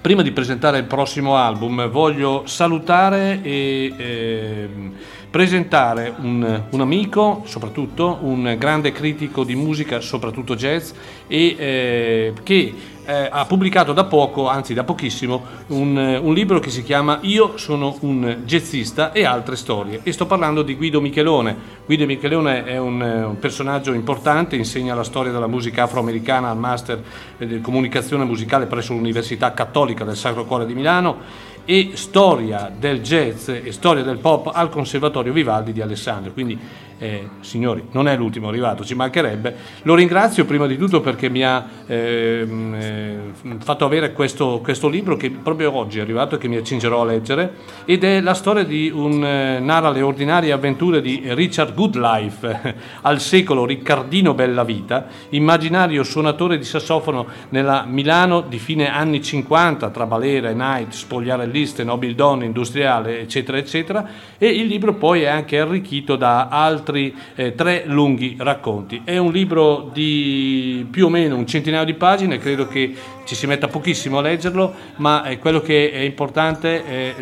prima 0.00 0.22
di 0.22 0.30
presentare 0.30 0.78
il 0.78 0.84
prossimo 0.84 1.34
album 1.34 1.88
voglio 1.88 2.44
salutare 2.46 3.40
e 3.42 3.92
ehm, 3.96 4.92
presentare 5.28 6.14
un, 6.20 6.62
un 6.70 6.80
amico, 6.80 7.42
soprattutto 7.44 8.20
un 8.22 8.54
grande 8.56 8.92
critico 8.92 9.42
di 9.42 9.56
musica, 9.56 9.98
soprattutto 9.98 10.54
jazz, 10.54 10.92
e 11.26 11.56
eh, 11.58 12.32
che 12.44 12.72
eh, 13.04 13.28
ha 13.30 13.44
pubblicato 13.46 13.92
da 13.92 14.04
poco, 14.04 14.48
anzi 14.48 14.74
da 14.74 14.84
pochissimo, 14.84 15.42
un, 15.68 15.98
eh, 15.98 16.16
un 16.16 16.32
libro 16.32 16.58
che 16.58 16.70
si 16.70 16.82
chiama 16.82 17.18
Io 17.22 17.56
sono 17.56 17.96
un 18.00 18.42
jazzista 18.44 19.12
e 19.12 19.24
altre 19.24 19.56
storie. 19.56 20.00
E 20.02 20.12
sto 20.12 20.26
parlando 20.26 20.62
di 20.62 20.74
Guido 20.74 21.00
Michelone. 21.00 21.56
Guido 21.84 22.06
Michelone 22.06 22.64
è 22.64 22.78
un, 22.78 23.02
eh, 23.02 23.24
un 23.24 23.38
personaggio 23.38 23.92
importante, 23.92 24.56
insegna 24.56 24.94
la 24.94 25.04
storia 25.04 25.32
della 25.32 25.46
musica 25.46 25.84
afroamericana 25.84 26.50
al 26.50 26.58
Master 26.58 27.02
eh, 27.38 27.46
di 27.46 27.60
Comunicazione 27.60 28.24
Musicale 28.24 28.66
presso 28.66 28.92
l'Università 28.92 29.52
Cattolica 29.52 30.04
del 30.04 30.16
Sacro 30.16 30.44
Cuore 30.44 30.66
di 30.66 30.74
Milano 30.74 31.52
e 31.66 31.92
storia 31.94 32.70
del 32.76 33.00
jazz 33.00 33.48
e 33.48 33.72
storia 33.72 34.02
del 34.02 34.18
pop 34.18 34.50
al 34.52 34.68
Conservatorio 34.68 35.32
Vivaldi 35.32 35.72
di 35.72 35.80
Alessandria. 35.80 36.32
Quindi, 36.32 36.58
eh, 37.04 37.28
signori, 37.40 37.84
non 37.90 38.08
è 38.08 38.16
l'ultimo 38.16 38.48
arrivato, 38.48 38.82
ci 38.82 38.94
mancherebbe. 38.94 39.54
Lo 39.82 39.94
ringrazio 39.94 40.46
prima 40.46 40.66
di 40.66 40.78
tutto 40.78 41.02
perché 41.02 41.28
mi 41.28 41.44
ha 41.44 41.66
ehm, 41.86 42.74
eh, 42.74 43.18
fatto 43.58 43.84
avere 43.84 44.12
questo, 44.12 44.60
questo 44.62 44.88
libro 44.88 45.16
che 45.16 45.30
proprio 45.30 45.76
oggi 45.76 45.98
è 45.98 46.02
arrivato 46.02 46.36
e 46.36 46.38
che 46.38 46.48
mi 46.48 46.56
accingerò 46.56 47.02
a 47.02 47.04
leggere 47.04 47.52
ed 47.84 48.04
è 48.04 48.22
la 48.22 48.32
storia 48.32 48.64
di 48.64 48.90
un 48.90 49.22
eh, 49.22 49.58
narra 49.60 49.90
le 49.90 50.00
ordinarie 50.00 50.50
avventure 50.50 51.02
di 51.02 51.22
Richard 51.26 51.74
Goodlife 51.74 52.74
al 53.02 53.20
secolo 53.20 53.66
Riccardino 53.66 54.32
Bellavita, 54.32 55.06
immaginario 55.30 56.02
suonatore 56.04 56.56
di 56.56 56.64
sassofono 56.64 57.26
nella 57.50 57.84
Milano 57.86 58.40
di 58.40 58.58
fine 58.58 58.90
anni 58.90 59.22
50 59.22 59.90
tra 59.90 60.06
Balera 60.06 60.48
e 60.48 60.54
Night, 60.54 60.92
Spogliarelliste, 60.92 61.84
Nobili 61.84 62.14
Donne, 62.14 62.46
Industriale, 62.46 63.20
eccetera, 63.20 63.58
eccetera. 63.58 64.08
E 64.38 64.48
il 64.48 64.66
libro 64.66 64.94
poi 64.94 65.22
è 65.22 65.26
anche 65.26 65.58
arricchito 65.60 66.16
da 66.16 66.48
altri 66.94 67.14
eh, 67.34 67.54
tre 67.54 67.82
lunghi 67.86 68.36
racconti. 68.38 69.02
È 69.04 69.18
un 69.18 69.32
libro 69.32 69.90
di 69.92 70.86
più 70.90 71.06
o 71.06 71.08
meno 71.08 71.36
un 71.36 71.46
centinaio 71.46 71.84
di 71.84 71.94
pagine, 71.94 72.38
credo 72.38 72.68
che 72.68 72.94
ci 73.24 73.34
si 73.34 73.46
metta 73.46 73.66
pochissimo 73.66 74.18
a 74.18 74.22
leggerlo, 74.22 74.72
ma 74.96 75.24
eh, 75.24 75.38
quello 75.38 75.60
che 75.60 75.90
è 75.90 76.00
importante 76.00 76.84
è 76.84 77.14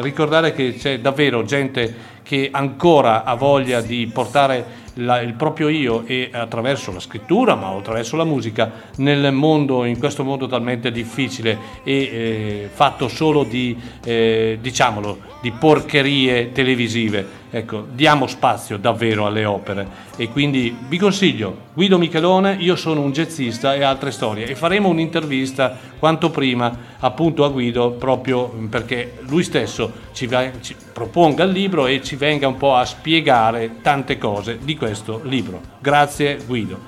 ricordare 0.00 0.52
che 0.52 0.74
c'è 0.74 0.98
davvero 0.98 1.44
gente 1.44 2.10
che 2.22 2.48
ancora 2.50 3.24
ha 3.24 3.34
voglia 3.34 3.80
di 3.80 4.08
portare 4.12 4.80
la- 4.96 5.20
il 5.20 5.34
proprio 5.34 5.68
io 5.68 6.04
e 6.06 6.28
attraverso 6.32 6.92
la 6.92 7.00
scrittura, 7.00 7.54
ma 7.54 7.68
attraverso 7.68 8.16
la 8.16 8.24
musica, 8.24 8.70
nel 8.96 9.32
mondo, 9.32 9.84
in 9.84 9.98
questo 9.98 10.22
mondo 10.22 10.46
talmente 10.46 10.90
difficile 10.90 11.58
e 11.82 11.92
eh, 11.92 12.68
fatto 12.72 13.08
solo 13.08 13.42
di, 13.42 13.76
eh, 14.04 14.58
diciamolo, 14.60 15.18
di 15.40 15.50
porcherie 15.50 16.52
televisive. 16.52 17.40
Ecco, 17.54 17.84
diamo 17.92 18.26
spazio 18.28 18.78
davvero 18.78 19.26
alle 19.26 19.44
opere 19.44 19.86
e 20.16 20.30
quindi 20.30 20.74
vi 20.88 20.96
consiglio 20.96 21.54
Guido 21.74 21.98
Michelone, 21.98 22.56
io 22.58 22.76
sono 22.76 23.02
un 23.02 23.12
jazzista 23.12 23.74
e 23.74 23.82
altre 23.82 24.10
storie 24.10 24.46
e 24.46 24.54
faremo 24.54 24.88
un'intervista 24.88 25.76
quanto 25.98 26.30
prima 26.30 26.74
appunto 26.98 27.44
a 27.44 27.50
Guido 27.50 27.90
proprio 27.90 28.46
perché 28.70 29.18
lui 29.28 29.42
stesso 29.42 29.92
ci, 30.12 30.26
va- 30.26 30.50
ci 30.62 30.74
proponga 30.94 31.44
il 31.44 31.50
libro 31.50 31.86
e 31.86 32.02
ci 32.02 32.16
venga 32.16 32.48
un 32.48 32.56
po' 32.56 32.74
a 32.74 32.86
spiegare 32.86 33.82
tante 33.82 34.16
cose 34.16 34.58
di 34.62 34.74
questo 34.74 35.20
libro. 35.24 35.60
Grazie 35.78 36.38
Guido. 36.46 36.78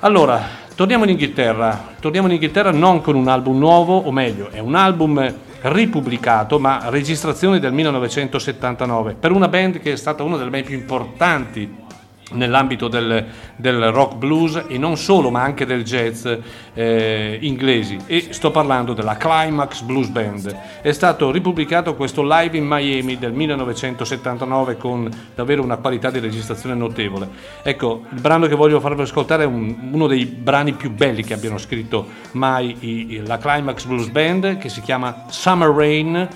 Allora, 0.00 0.46
torniamo 0.74 1.04
in 1.04 1.10
Inghilterra. 1.10 1.94
Torniamo 1.98 2.26
in 2.26 2.34
Inghilterra 2.34 2.70
non 2.70 3.00
con 3.00 3.14
un 3.14 3.28
album 3.28 3.56
nuovo, 3.56 3.96
o 3.96 4.12
meglio, 4.12 4.50
è 4.50 4.58
un 4.58 4.74
album 4.74 5.34
ripubblicato, 5.62 6.58
ma 6.58 6.88
registrazioni 6.88 7.58
del 7.58 7.72
1979, 7.72 9.14
per 9.14 9.32
una 9.32 9.48
band 9.48 9.80
che 9.80 9.92
è 9.92 9.96
stata 9.96 10.22
una 10.22 10.36
delle 10.36 10.50
band 10.50 10.64
più 10.64 10.76
importanti 10.76 11.88
nell'ambito 12.32 12.88
del, 12.88 13.26
del 13.56 13.90
rock 13.90 14.16
blues 14.16 14.64
e 14.68 14.78
non 14.78 14.96
solo 14.96 15.30
ma 15.30 15.42
anche 15.42 15.66
del 15.66 15.82
jazz 15.84 16.26
eh, 16.74 17.38
inglesi. 17.42 17.96
E 18.06 18.28
sto 18.30 18.50
parlando 18.50 18.92
della 18.92 19.16
Climax 19.16 19.82
Blues 19.82 20.08
Band. 20.08 20.56
È 20.82 20.92
stato 20.92 21.30
ripubblicato 21.30 21.94
questo 21.94 22.22
live 22.22 22.56
in 22.56 22.66
Miami 22.66 23.18
del 23.18 23.32
1979 23.32 24.76
con 24.76 25.08
davvero 25.34 25.62
una 25.62 25.76
qualità 25.76 26.10
di 26.10 26.18
registrazione 26.18 26.74
notevole. 26.74 27.28
Ecco 27.62 28.04
il 28.12 28.20
brano 28.20 28.46
che 28.46 28.54
voglio 28.54 28.80
farvi 28.80 29.02
ascoltare 29.02 29.42
è 29.44 29.46
un- 29.46 29.90
uno 29.92 30.06
dei 30.06 30.24
brani 30.24 30.72
più 30.72 30.90
belli 30.90 31.22
che 31.22 31.34
abbiano 31.34 31.58
scritto 31.58 32.06
mai 32.32 32.76
i- 32.80 33.22
la 33.26 33.38
Climax 33.38 33.84
Blues 33.84 34.08
Band 34.08 34.58
che 34.58 34.68
si 34.68 34.80
chiama 34.80 35.24
Summer 35.28 35.68
Rain 35.70 36.28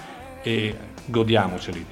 e 0.43 0.77
godiamoceli 1.07 1.87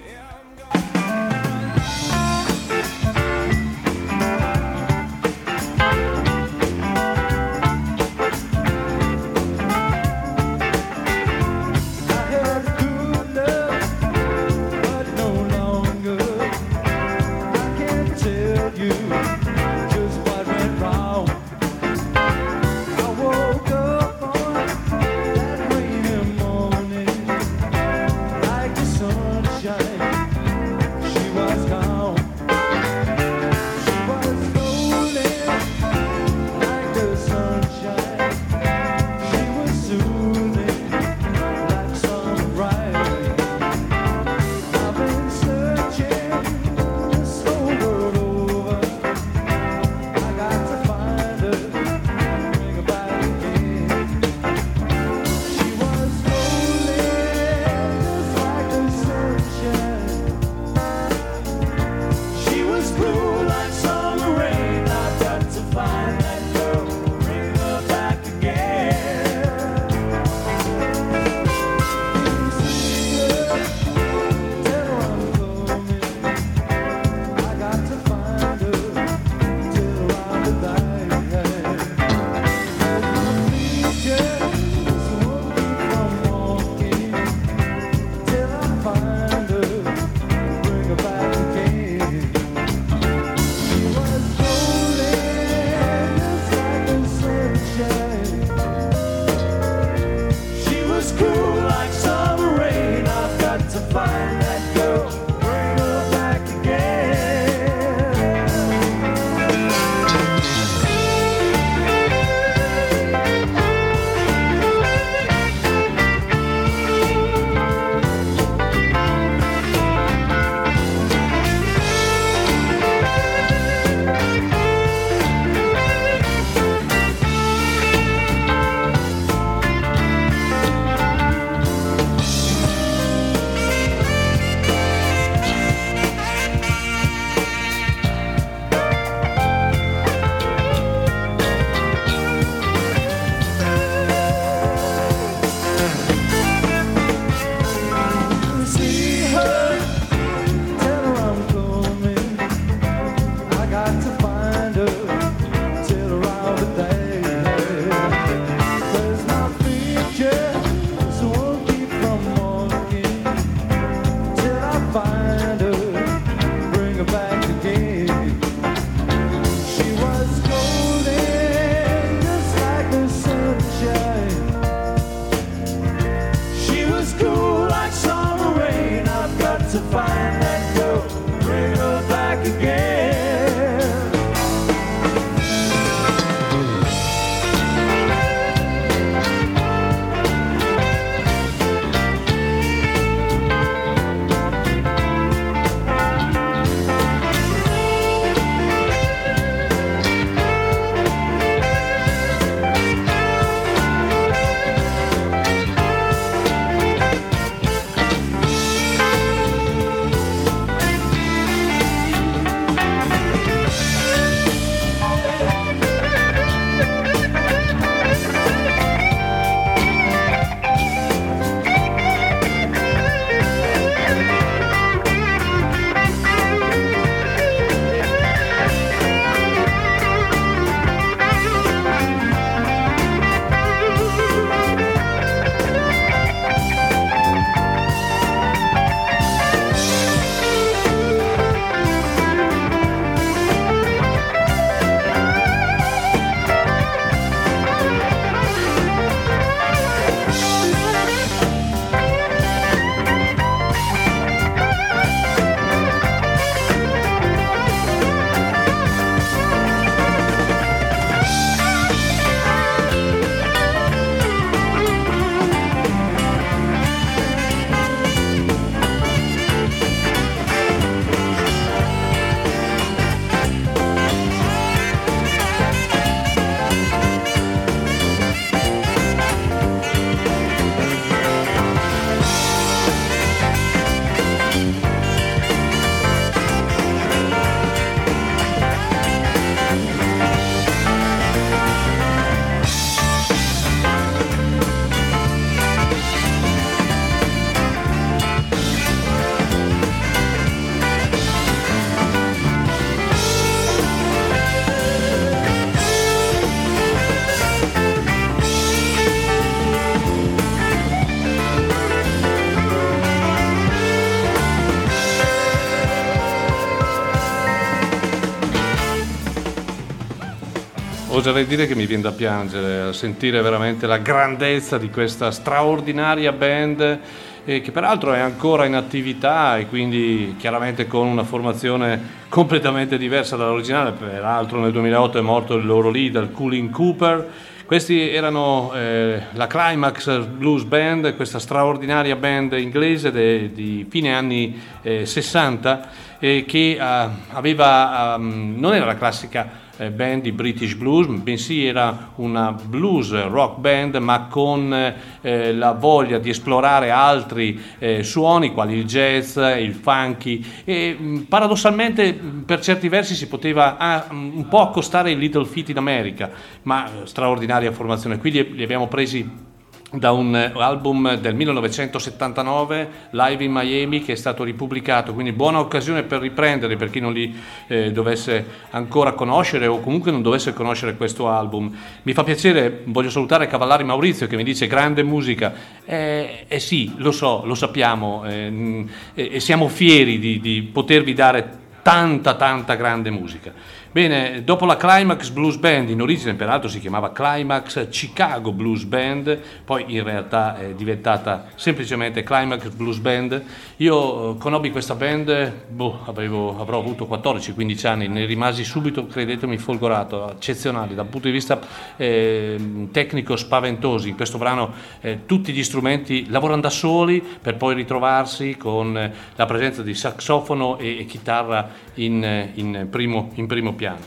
oserei 321.22 321.46
dire 321.46 321.68
che 321.68 321.76
mi 321.76 321.86
viene 321.86 322.02
da 322.02 322.10
piangere 322.10 322.88
a 322.88 322.92
sentire 322.92 323.40
veramente 323.42 323.86
la 323.86 323.98
grandezza 323.98 324.76
di 324.76 324.90
questa 324.90 325.30
straordinaria 325.30 326.32
band 326.32 326.98
eh, 327.44 327.60
che 327.60 327.70
peraltro 327.70 328.12
è 328.12 328.18
ancora 328.18 328.64
in 328.64 328.74
attività 328.74 329.56
e 329.56 329.68
quindi 329.68 330.34
chiaramente 330.36 330.88
con 330.88 331.06
una 331.06 331.22
formazione 331.22 332.24
completamente 332.28 332.98
diversa 332.98 333.36
dall'originale, 333.36 333.92
peraltro 333.92 334.58
nel 334.58 334.72
2008 334.72 335.18
è 335.18 335.20
morto 335.20 335.54
il 335.54 335.64
loro 335.64 335.90
leader, 335.90 336.32
Coolin 336.32 336.70
Cooper. 336.70 337.30
Questi 337.66 338.10
erano 338.10 338.72
eh, 338.74 339.22
la 339.34 339.46
Climax 339.46 340.24
Blues 340.24 340.64
Band, 340.64 341.14
questa 341.14 341.38
straordinaria 341.38 342.16
band 342.16 342.54
inglese 342.54 343.12
de- 343.12 343.52
di 343.52 343.86
fine 343.88 344.12
anni 344.12 344.60
eh, 344.82 345.06
60 345.06 345.88
eh, 346.18 346.44
che 346.44 346.76
ah, 346.80 347.10
aveva, 347.30 348.16
um, 348.18 348.54
non 348.56 348.74
era 348.74 348.86
la 348.86 348.96
classica 348.96 349.70
band 349.90 350.22
di 350.22 350.32
British 350.32 350.74
Blues, 350.74 351.06
bensì 351.06 351.64
era 351.64 352.10
una 352.16 352.52
blues 352.52 353.10
rock 353.28 353.58
band 353.58 353.96
ma 353.96 354.26
con 354.26 354.94
eh, 355.22 355.52
la 355.52 355.72
voglia 355.72 356.18
di 356.18 356.30
esplorare 356.30 356.90
altri 356.90 357.60
eh, 357.78 358.02
suoni 358.02 358.52
quali 358.52 358.76
il 358.76 358.84
jazz, 358.84 359.36
il 359.36 359.74
funky 359.74 360.44
e 360.64 360.96
mh, 360.98 361.18
paradossalmente 361.28 362.12
mh, 362.12 362.42
per 362.44 362.60
certi 362.60 362.88
versi 362.88 363.14
si 363.14 363.28
poteva 363.28 363.76
ah, 363.76 364.06
mh, 364.10 364.32
un 364.36 364.48
po' 364.48 364.60
accostare 364.60 365.10
i 365.10 365.16
Little 365.16 365.44
Feet 365.44 365.70
in 365.70 365.78
America, 365.78 366.30
ma 366.62 366.86
eh, 366.86 367.06
straordinaria 367.06 367.72
formazione. 367.72 368.18
Qui 368.18 368.30
li, 368.30 368.54
li 368.54 368.62
abbiamo 368.62 368.88
presi 368.88 369.50
da 369.92 370.12
un 370.12 370.34
album 370.34 371.16
del 371.16 371.34
1979, 371.34 372.88
Live 373.10 373.44
in 373.44 373.52
Miami, 373.52 374.02
che 374.02 374.12
è 374.12 374.16
stato 374.16 374.42
ripubblicato, 374.42 375.12
quindi 375.12 375.32
buona 375.32 375.60
occasione 375.60 376.02
per 376.02 376.20
riprendere 376.20 376.76
per 376.76 376.88
chi 376.88 376.98
non 376.98 377.12
li 377.12 377.34
eh, 377.66 377.92
dovesse 377.92 378.44
ancora 378.70 379.12
conoscere 379.12 379.66
o 379.66 379.80
comunque 379.80 380.10
non 380.10 380.22
dovesse 380.22 380.54
conoscere 380.54 380.96
questo 380.96 381.28
album. 381.28 381.76
Mi 382.02 382.14
fa 382.14 382.24
piacere, 382.24 382.82
voglio 382.84 383.10
salutare 383.10 383.46
Cavallari 383.46 383.84
Maurizio 383.84 384.26
che 384.26 384.36
mi 384.36 384.44
dice 384.44 384.66
grande 384.66 385.02
musica, 385.02 385.52
eh, 385.84 386.46
eh 386.48 386.58
sì, 386.58 386.94
lo 386.96 387.12
so, 387.12 387.42
lo 387.44 387.54
sappiamo 387.54 388.24
eh, 388.24 388.86
e 389.14 389.40
siamo 389.40 389.68
fieri 389.68 390.18
di, 390.18 390.40
di 390.40 390.62
potervi 390.62 391.12
dare 391.12 391.60
tanta 391.82 392.34
tanta 392.34 392.76
grande 392.76 393.10
musica. 393.10 393.52
Bene, 393.92 394.42
dopo 394.42 394.64
la 394.64 394.78
Climax 394.78 395.28
Blues 395.28 395.58
Band, 395.58 395.90
in 395.90 396.00
origine 396.00 396.32
peraltro 396.32 396.66
si 396.66 396.80
chiamava 396.80 397.12
Climax 397.12 397.90
Chicago 397.90 398.50
Blues 398.50 398.84
Band, 398.84 399.38
poi 399.66 399.84
in 399.88 400.02
realtà 400.02 400.56
è 400.56 400.72
diventata 400.72 401.48
semplicemente 401.56 402.22
Climax 402.22 402.70
Blues 402.70 402.96
Band, 402.96 403.44
io 403.76 404.30
eh, 404.30 404.38
conobbi 404.38 404.70
questa 404.70 404.94
band, 404.94 405.66
boh, 405.68 406.04
avevo, 406.06 406.58
avrò 406.58 406.78
avuto 406.78 407.04
14-15 407.04 407.86
anni, 407.86 408.08
ne 408.08 408.24
rimasi 408.24 408.64
subito, 408.64 409.06
credetemi, 409.06 409.58
folgorato, 409.58 410.30
eccezionali 410.30 410.94
dal 410.94 411.08
punto 411.08 411.26
di 411.26 411.34
vista 411.34 411.60
eh, 411.98 412.88
tecnico 412.92 413.36
spaventosi. 413.36 414.08
In 414.08 414.16
questo 414.16 414.38
brano 414.38 414.72
eh, 415.02 415.26
tutti 415.26 415.52
gli 415.52 415.62
strumenti 415.62 416.30
lavorano 416.30 416.62
da 416.62 416.70
soli 416.70 417.22
per 417.42 417.58
poi 417.58 417.74
ritrovarsi 417.74 418.56
con 418.56 419.12
la 419.36 419.44
presenza 419.44 419.82
di 419.82 419.92
saxofono 419.92 420.78
e, 420.78 421.00
e 421.00 421.04
chitarra 421.04 421.68
in, 421.96 422.24
eh, 422.24 422.52
in 422.54 422.86
primo 422.88 423.28
piano 423.34 423.80
piano. 423.82 424.04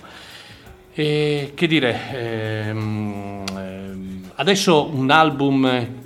E 0.93 1.51
che 1.53 1.67
dire, 1.67 1.99
ehm, 2.13 3.43
ehm, 3.57 4.31
adesso 4.35 4.89
un 4.89 5.11
album 5.11 6.03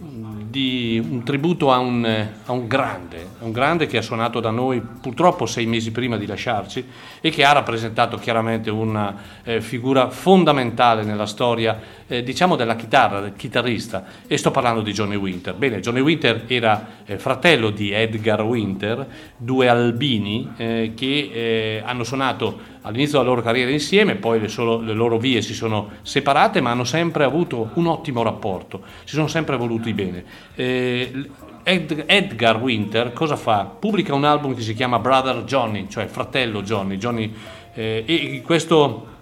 di 0.49 0.99
un 1.07 1.23
tributo 1.23 1.71
a 1.71 1.77
un, 1.77 2.03
a 2.45 2.51
un, 2.51 2.67
grande, 2.67 3.27
un 3.39 3.51
grande 3.51 3.85
che 3.85 3.97
ha 3.97 4.01
suonato 4.01 4.39
da 4.39 4.49
noi 4.49 4.81
purtroppo 4.81 5.45
sei 5.45 5.67
mesi 5.67 5.91
prima 5.91 6.17
di 6.17 6.25
lasciarci 6.25 6.83
e 7.21 7.29
che 7.29 7.43
ha 7.43 7.51
rappresentato 7.51 8.17
chiaramente 8.17 8.71
una 8.71 9.15
eh, 9.43 9.61
figura 9.61 10.09
fondamentale 10.09 11.03
nella 11.03 11.27
storia 11.27 11.79
eh, 12.07 12.23
diciamo 12.23 12.55
della 12.55 12.75
chitarra, 12.75 13.19
del 13.19 13.35
chitarrista 13.35 14.05
e 14.25 14.37
sto 14.37 14.49
parlando 14.49 14.81
di 14.81 14.91
Johnny 14.91 15.15
Winter. 15.15 15.53
Bene, 15.53 15.81
Johnny 15.81 15.99
Winter 15.99 16.45
era 16.47 17.03
eh, 17.05 17.19
fratello 17.19 17.69
di 17.69 17.91
Edgar 17.91 18.41
Winter, 18.41 19.05
due 19.37 19.67
albini 19.67 20.51
eh, 20.57 20.93
che 20.95 21.29
eh, 21.31 21.83
hanno 21.85 22.03
suonato 22.03 22.77
all'inizio 22.89 23.19
della 23.19 23.29
loro 23.29 23.41
carriera 23.41 23.69
insieme, 23.69 24.15
poi 24.15 24.39
le, 24.39 24.47
solo, 24.47 24.81
le, 24.81 24.93
loro 24.93 25.17
vie 25.17 25.41
si 25.41 25.53
sono 25.53 25.89
separate, 26.01 26.59
ma 26.59 26.71
hanno 26.71 26.83
sempre 26.83 27.23
avuto 27.23 27.69
un 27.75 27.85
ottimo 27.85 28.23
rapporto, 28.23 28.81
si 29.03 29.13
sono 29.15 29.27
sempre 29.27 29.55
voluti 29.57 29.93
bene. 29.93 30.23
Eh, 30.55 31.29
Ed, 31.61 32.03
Edgar 32.07 32.57
Winter 32.57 33.13
cosa 33.13 33.35
fa? 33.35 33.65
Pubblica 33.65 34.15
un 34.15 34.23
album 34.23 34.55
che 34.55 34.61
si 34.61 34.73
chiama 34.73 34.97
Brother 34.97 35.43
Johnny, 35.43 35.87
cioè 35.87 36.07
fratello 36.07 36.63
Johnny, 36.63 36.97
Johnny 36.97 37.31
eh, 37.75 38.03
e 38.07 38.41
questo 38.41 39.17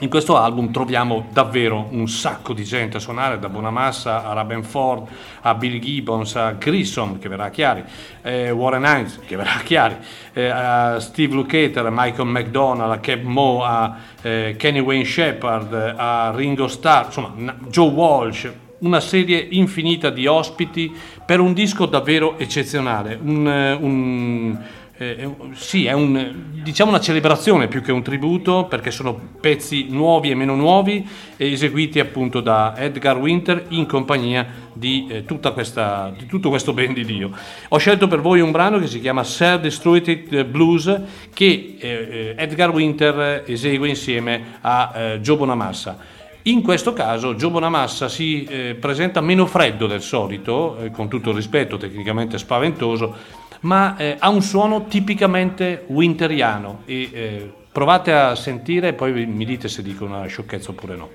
in 0.00 0.08
questo 0.08 0.36
album 0.36 0.70
troviamo 0.70 1.26
davvero 1.32 1.88
un 1.90 2.08
sacco 2.08 2.52
di 2.52 2.62
gente 2.62 2.98
a 2.98 3.00
suonare, 3.00 3.38
da 3.40 3.48
Bonamassa 3.48 4.24
a 4.24 4.32
Rabenford, 4.32 5.08
a 5.40 5.54
Bill 5.54 5.80
Gibbons, 5.80 6.36
a 6.36 6.52
Grissom 6.52 7.18
che 7.18 7.28
verrà 7.28 7.46
a 7.46 7.50
Chiari, 7.50 7.82
eh, 8.22 8.50
Warren 8.50 8.84
Hines 8.84 9.18
che 9.26 9.34
verrà 9.34 9.56
a 9.56 9.60
Chiari, 9.60 9.96
eh, 10.34 10.48
a 10.48 11.00
Steve 11.00 11.34
Lukather, 11.34 11.86
a 11.86 11.90
Michael 11.92 12.28
McDonald, 12.28 12.92
a 12.92 12.98
Kev 12.98 13.24
Moe, 13.24 13.66
a 13.66 13.96
eh, 14.22 14.54
Kenny 14.56 14.78
Wayne 14.78 15.04
Shepard, 15.04 15.72
a 15.96 16.32
Ringo 16.32 16.68
Starr, 16.68 17.06
insomma 17.06 17.56
Joe 17.68 17.90
Walsh, 17.90 18.52
una 18.80 19.00
serie 19.00 19.44
infinita 19.50 20.10
di 20.10 20.26
ospiti 20.26 20.94
per 21.24 21.40
un 21.40 21.52
disco 21.52 21.86
davvero 21.86 22.38
eccezionale, 22.38 23.18
un, 23.20 23.46
un 23.80 24.58
eh, 25.00 25.30
sì, 25.52 25.86
è 25.86 25.92
un, 25.92 26.50
diciamo 26.60 26.90
una 26.90 27.00
celebrazione 27.00 27.68
più 27.68 27.82
che 27.82 27.92
un 27.92 28.02
tributo 28.02 28.64
perché 28.64 28.90
sono 28.90 29.16
pezzi 29.40 29.86
nuovi 29.90 30.30
e 30.30 30.34
meno 30.34 30.56
nuovi 30.56 31.06
eseguiti 31.36 32.00
appunto 32.00 32.40
da 32.40 32.76
Edgar 32.76 33.16
Winter 33.16 33.66
in 33.68 33.86
compagnia 33.86 34.44
di, 34.72 35.06
eh, 35.08 35.24
questa, 35.52 36.12
di 36.18 36.26
tutto 36.26 36.48
questo 36.48 36.72
ben 36.72 36.94
di 36.94 37.04
Dio. 37.04 37.30
Ho 37.68 37.78
scelto 37.78 38.08
per 38.08 38.20
voi 38.20 38.40
un 38.40 38.50
brano 38.50 38.80
che 38.80 38.88
si 38.88 39.00
chiama 39.00 39.22
Self 39.22 39.60
Destroyed 39.60 40.44
Blues 40.46 41.00
che 41.32 41.76
eh, 41.78 41.88
eh, 41.88 42.34
Edgar 42.36 42.70
Winter 42.70 43.44
esegue 43.46 43.88
insieme 43.88 44.58
a 44.62 44.92
eh, 44.94 45.20
Joe 45.20 45.36
Bonamassa. 45.36 46.16
In 46.42 46.62
questo 46.62 46.92
caso 46.92 47.34
Joe 47.34 47.50
Bonamassa 47.50 48.08
si 48.08 48.42
eh, 48.44 48.74
presenta 48.74 49.20
meno 49.20 49.46
freddo 49.46 49.86
del 49.86 50.02
solito, 50.02 50.78
eh, 50.78 50.90
con 50.90 51.08
tutto 51.08 51.30
il 51.30 51.36
rispetto, 51.36 51.76
tecnicamente 51.76 52.38
spaventoso, 52.38 53.46
ma 53.60 53.96
eh, 53.96 54.16
ha 54.18 54.28
un 54.28 54.42
suono 54.42 54.86
tipicamente 54.86 55.84
winteriano 55.88 56.82
e 56.84 57.10
eh, 57.12 57.52
provate 57.72 58.12
a 58.12 58.34
sentire 58.34 58.88
e 58.88 58.92
poi 58.94 59.26
mi 59.26 59.44
dite 59.44 59.68
se 59.68 59.82
dico 59.82 60.04
una 60.04 60.26
sciocchezza 60.26 60.70
oppure 60.70 60.96
no. 60.96 61.10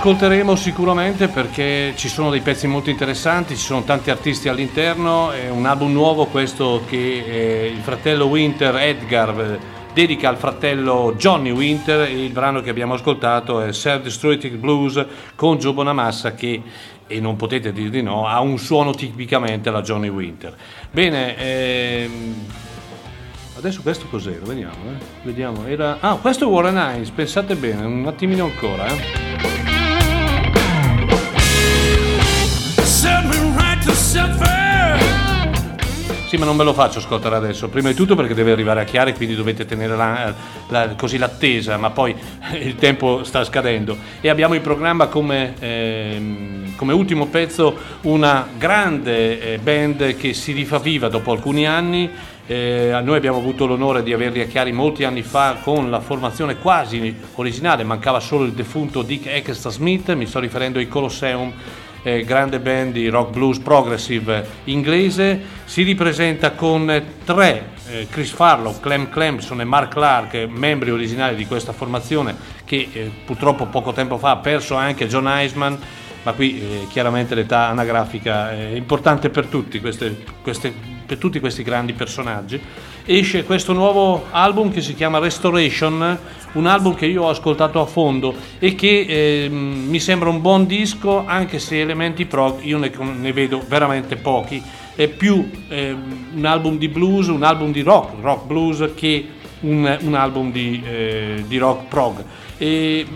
Ascolteremo 0.00 0.56
sicuramente 0.56 1.28
perché 1.28 1.92
ci 1.94 2.08
sono 2.08 2.30
dei 2.30 2.40
pezzi 2.40 2.66
molto 2.66 2.88
interessanti, 2.88 3.54
ci 3.54 3.62
sono 3.62 3.82
tanti 3.82 4.08
artisti 4.08 4.48
all'interno, 4.48 5.30
è 5.30 5.50
un 5.50 5.66
album 5.66 5.92
nuovo 5.92 6.24
questo 6.24 6.84
che 6.88 7.22
eh, 7.22 7.66
il 7.66 7.80
fratello 7.82 8.24
Winter 8.24 8.74
Edgar 8.76 9.38
eh, 9.38 9.58
dedica 9.92 10.30
al 10.30 10.38
fratello 10.38 11.14
Johnny 11.18 11.50
Winter 11.50 12.08
e 12.08 12.24
il 12.24 12.32
brano 12.32 12.62
che 12.62 12.70
abbiamo 12.70 12.94
ascoltato 12.94 13.60
è 13.60 13.74
Self 13.74 14.04
Destructive 14.04 14.56
Blues 14.56 15.04
con 15.34 15.58
Joe 15.58 15.74
Bonamassa 15.74 16.32
che 16.32 16.62
e 17.06 17.20
non 17.20 17.36
potete 17.36 17.70
dire 17.70 17.90
di 17.90 18.02
no, 18.02 18.26
ha 18.26 18.40
un 18.40 18.56
suono 18.56 18.94
tipicamente 18.94 19.68
alla 19.68 19.82
Johnny 19.82 20.08
Winter. 20.08 20.56
Bene, 20.90 21.36
ehm, 21.36 22.46
adesso 23.58 23.82
questo 23.82 24.06
cos'era? 24.06 24.46
Vediamo, 24.46 24.76
eh. 24.92 25.04
Vediamo. 25.24 25.66
Era... 25.66 25.98
Ah, 26.00 26.14
questo 26.14 26.46
è 26.46 26.48
Warren 26.48 26.76
Hines, 26.76 27.10
pensate 27.10 27.54
bene, 27.54 27.84
un 27.84 28.06
attimino 28.06 28.44
ancora. 28.44 28.86
Eh. 28.86 29.79
Sì, 36.26 36.36
ma 36.36 36.44
non 36.44 36.56
ve 36.56 36.62
lo 36.64 36.72
faccio 36.72 36.98
ascoltare 36.98 37.34
adesso. 37.36 37.68
Prima 37.68 37.88
di 37.88 37.94
tutto 37.94 38.14
perché 38.14 38.34
deve 38.34 38.52
arrivare 38.52 38.80
a 38.80 38.84
Chiari, 38.84 39.14
quindi 39.14 39.34
dovete 39.34 39.64
tenere 39.66 39.96
la- 39.96 40.32
la- 40.68 40.94
così 40.96 41.16
l'attesa, 41.18 41.76
ma 41.76 41.90
poi 41.90 42.14
il 42.60 42.76
tempo 42.76 43.24
sta 43.24 43.42
scadendo. 43.44 43.96
E 44.20 44.28
abbiamo 44.28 44.54
in 44.54 44.62
programma 44.62 45.06
come, 45.08 45.54
ehm, 45.58 46.76
come 46.76 46.92
ultimo 46.92 47.26
pezzo 47.26 47.76
una 48.02 48.46
grande 48.56 49.54
eh, 49.54 49.58
band 49.58 50.16
che 50.16 50.32
si 50.34 50.52
rifà 50.52 50.78
viva 50.78 51.08
dopo 51.08 51.32
alcuni 51.32 51.66
anni. 51.66 52.08
Eh, 52.46 52.98
noi 53.02 53.16
abbiamo 53.16 53.38
avuto 53.38 53.66
l'onore 53.66 54.02
di 54.02 54.12
averli 54.12 54.40
a 54.40 54.46
Chiari 54.46 54.72
molti 54.72 55.04
anni 55.04 55.22
fa 55.22 55.58
con 55.62 55.88
la 55.90 56.00
formazione 56.00 56.56
quasi 56.58 57.14
originale, 57.36 57.84
mancava 57.84 58.18
solo 58.18 58.44
il 58.44 58.52
defunto 58.52 59.02
Dick 59.02 59.26
Extra 59.26 59.70
Smith, 59.70 60.12
mi 60.14 60.26
sto 60.26 60.40
riferendo 60.40 60.78
ai 60.80 60.88
Colosseum 60.88 61.52
eh, 62.02 62.24
grande 62.24 62.60
band 62.60 62.92
di 62.92 63.08
rock 63.08 63.32
blues 63.32 63.58
progressive 63.58 64.46
inglese, 64.64 65.40
si 65.64 65.82
ripresenta 65.82 66.52
con 66.52 67.02
tre, 67.24 67.70
eh, 67.88 68.06
Chris 68.10 68.30
Farlow, 68.30 68.80
Clem 68.80 69.08
Clemson 69.08 69.60
e 69.60 69.64
Mark 69.64 69.92
Clark, 69.92 70.46
membri 70.48 70.90
originali 70.90 71.36
di 71.36 71.46
questa 71.46 71.72
formazione 71.72 72.34
che 72.64 72.88
eh, 72.92 73.10
purtroppo 73.24 73.66
poco 73.66 73.92
tempo 73.92 74.18
fa 74.18 74.30
ha 74.30 74.36
perso 74.36 74.74
anche 74.76 75.08
John 75.08 75.28
Eisman, 75.28 75.78
ma 76.22 76.32
qui 76.32 76.60
eh, 76.60 76.86
chiaramente 76.88 77.34
l'età 77.34 77.68
anagrafica 77.68 78.52
è 78.52 78.72
importante 78.74 79.30
per 79.30 79.46
tutti, 79.46 79.80
queste- 79.80 80.24
queste- 80.42 80.72
per 81.06 81.18
tutti 81.18 81.40
questi 81.40 81.62
grandi 81.62 81.92
personaggi. 81.92 82.60
Esce 83.12 83.42
questo 83.42 83.72
nuovo 83.72 84.26
album 84.30 84.70
che 84.70 84.80
si 84.80 84.94
chiama 84.94 85.18
Restoration, 85.18 86.16
un 86.52 86.66
album 86.66 86.94
che 86.94 87.06
io 87.06 87.24
ho 87.24 87.28
ascoltato 87.28 87.80
a 87.80 87.84
fondo 87.84 88.32
e 88.60 88.76
che 88.76 89.04
ehm, 89.48 89.52
mi 89.88 89.98
sembra 89.98 90.28
un 90.28 90.40
buon 90.40 90.64
disco, 90.64 91.24
anche 91.26 91.58
se 91.58 91.80
elementi 91.80 92.24
prog 92.24 92.62
io 92.62 92.78
ne, 92.78 92.92
ne 93.18 93.32
vedo 93.32 93.64
veramente 93.66 94.14
pochi. 94.14 94.62
È 94.94 95.08
più 95.08 95.50
ehm, 95.66 96.28
un 96.36 96.44
album 96.44 96.78
di 96.78 96.86
blues, 96.86 97.26
un 97.26 97.42
album 97.42 97.72
di 97.72 97.82
rock, 97.82 98.12
rock 98.20 98.46
blues, 98.46 98.90
che 98.94 99.26
un, 99.62 99.98
un 100.02 100.14
album 100.14 100.52
di, 100.52 100.80
eh, 100.86 101.44
di 101.48 101.58
rock 101.58 101.88
prog. 101.88 102.24
E, 102.58 103.06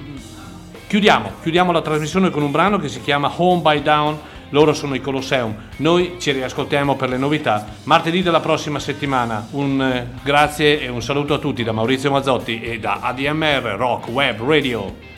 Chiudiamo, 0.86 1.32
chiudiamo 1.42 1.72
la 1.72 1.80
trasmissione 1.80 2.30
con 2.30 2.42
un 2.42 2.52
brano 2.52 2.78
che 2.78 2.88
si 2.88 3.00
chiama 3.00 3.32
Home 3.34 3.62
by 3.62 3.82
Down, 3.82 4.16
loro 4.54 4.72
sono 4.72 4.94
i 4.94 5.00
Colosseum, 5.00 5.52
noi 5.78 6.14
ci 6.20 6.30
riascoltiamo 6.30 6.94
per 6.94 7.08
le 7.08 7.18
novità 7.18 7.66
martedì 7.82 8.22
della 8.22 8.38
prossima 8.38 8.78
settimana. 8.78 9.48
Un 9.50 9.82
eh, 9.82 10.10
grazie 10.22 10.80
e 10.80 10.88
un 10.88 11.02
saluto 11.02 11.34
a 11.34 11.38
tutti 11.38 11.64
da 11.64 11.72
Maurizio 11.72 12.12
Mazzotti 12.12 12.60
e 12.60 12.78
da 12.78 13.00
ADMR 13.02 13.74
Rock 13.76 14.08
Web 14.08 14.40
Radio. 14.42 15.13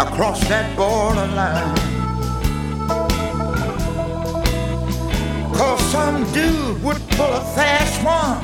Across 0.00 0.40
that 0.48 0.76
borderline. 0.76 1.74
Cause 5.52 5.80
some 5.90 6.24
dude 6.32 6.82
would 6.82 7.00
pull 7.10 7.32
a 7.32 7.44
fast 7.54 8.02
one 8.04 8.38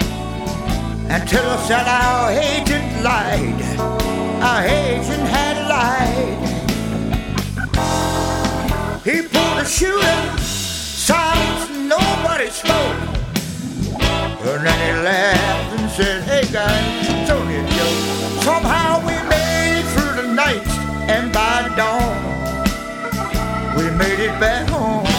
and 1.10 1.28
tell 1.28 1.48
us 1.50 1.68
that 1.68 1.86
our 1.86 2.30
agent 2.32 3.04
lied. 3.04 3.62
Our 4.42 4.64
agent 4.64 5.28
had 5.28 5.56
lied. 5.68 6.44
He 9.04 9.22
pulled 9.22 9.58
a 9.58 9.64
shooter, 9.64 10.38
silence, 10.38 11.70
nobody 11.70 12.50
spoke. 12.50 13.14
And 14.46 14.66
then 14.66 14.78
he 14.86 14.92
laughed 15.02 15.80
and 15.80 15.90
said, 15.90 16.22
Hey 16.24 16.44
guys, 16.52 17.08
it's 17.08 17.30
only 17.30 17.56
a 17.56 17.66
joke. 17.68 18.42
Somehow 18.42 19.06
we 19.06 19.13
made 23.96 24.18
it 24.18 24.40
back 24.40 24.68
home. 24.68 25.13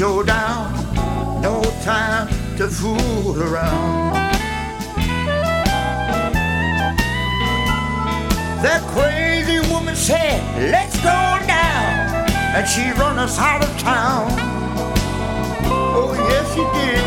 Showdown. 0.00 0.72
No 1.42 1.62
time 1.82 2.26
to 2.56 2.68
fool 2.68 3.36
around. 3.42 4.14
That 8.64 8.80
crazy 8.94 9.60
woman 9.70 9.94
said, 9.94 10.40
let's 10.72 10.96
go 10.96 11.20
down. 11.46 12.30
And 12.56 12.66
she 12.66 12.92
run 12.98 13.18
us 13.18 13.38
out 13.38 13.62
of 13.62 13.78
town. 13.78 14.30
Oh, 15.66 16.14
yes, 16.30 16.46
she 16.54 16.64
did. 16.80 17.04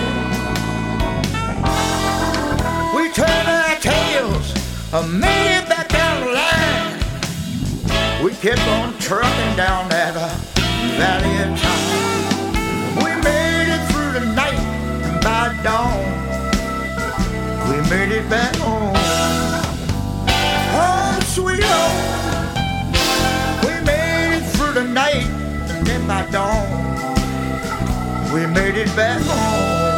We 2.96 3.10
turned 3.12 3.48
our 3.48 3.76
tails 3.80 4.54
made 5.20 5.58
it 5.58 5.68
back 5.68 5.90
down 5.90 6.22
the 6.22 6.32
line. 6.32 7.00
We 8.24 8.36
kept 8.36 8.62
on 8.78 8.96
trucking 9.00 9.56
down 9.56 9.90
that 9.90 10.16
uh, 10.16 10.30
valley 10.96 11.52
of 11.52 11.60
time. 11.60 11.73
Dawn. 15.64 15.98
We 17.70 17.78
made 17.90 18.12
it 18.12 18.30
back 18.30 18.54
home. 18.58 18.94
Oh, 20.76 21.20
sweet 21.26 21.64
home. 21.64 22.00
We 23.64 23.74
made 23.86 24.38
it 24.38 24.44
through 24.52 24.74
the 24.74 24.84
night 24.84 25.26
and 25.72 25.88
then 25.88 26.06
by 26.06 26.30
dawn. 26.32 26.68
We 28.34 28.46
made 28.46 28.76
it 28.76 28.94
back 28.96 29.22
home. 29.22 29.93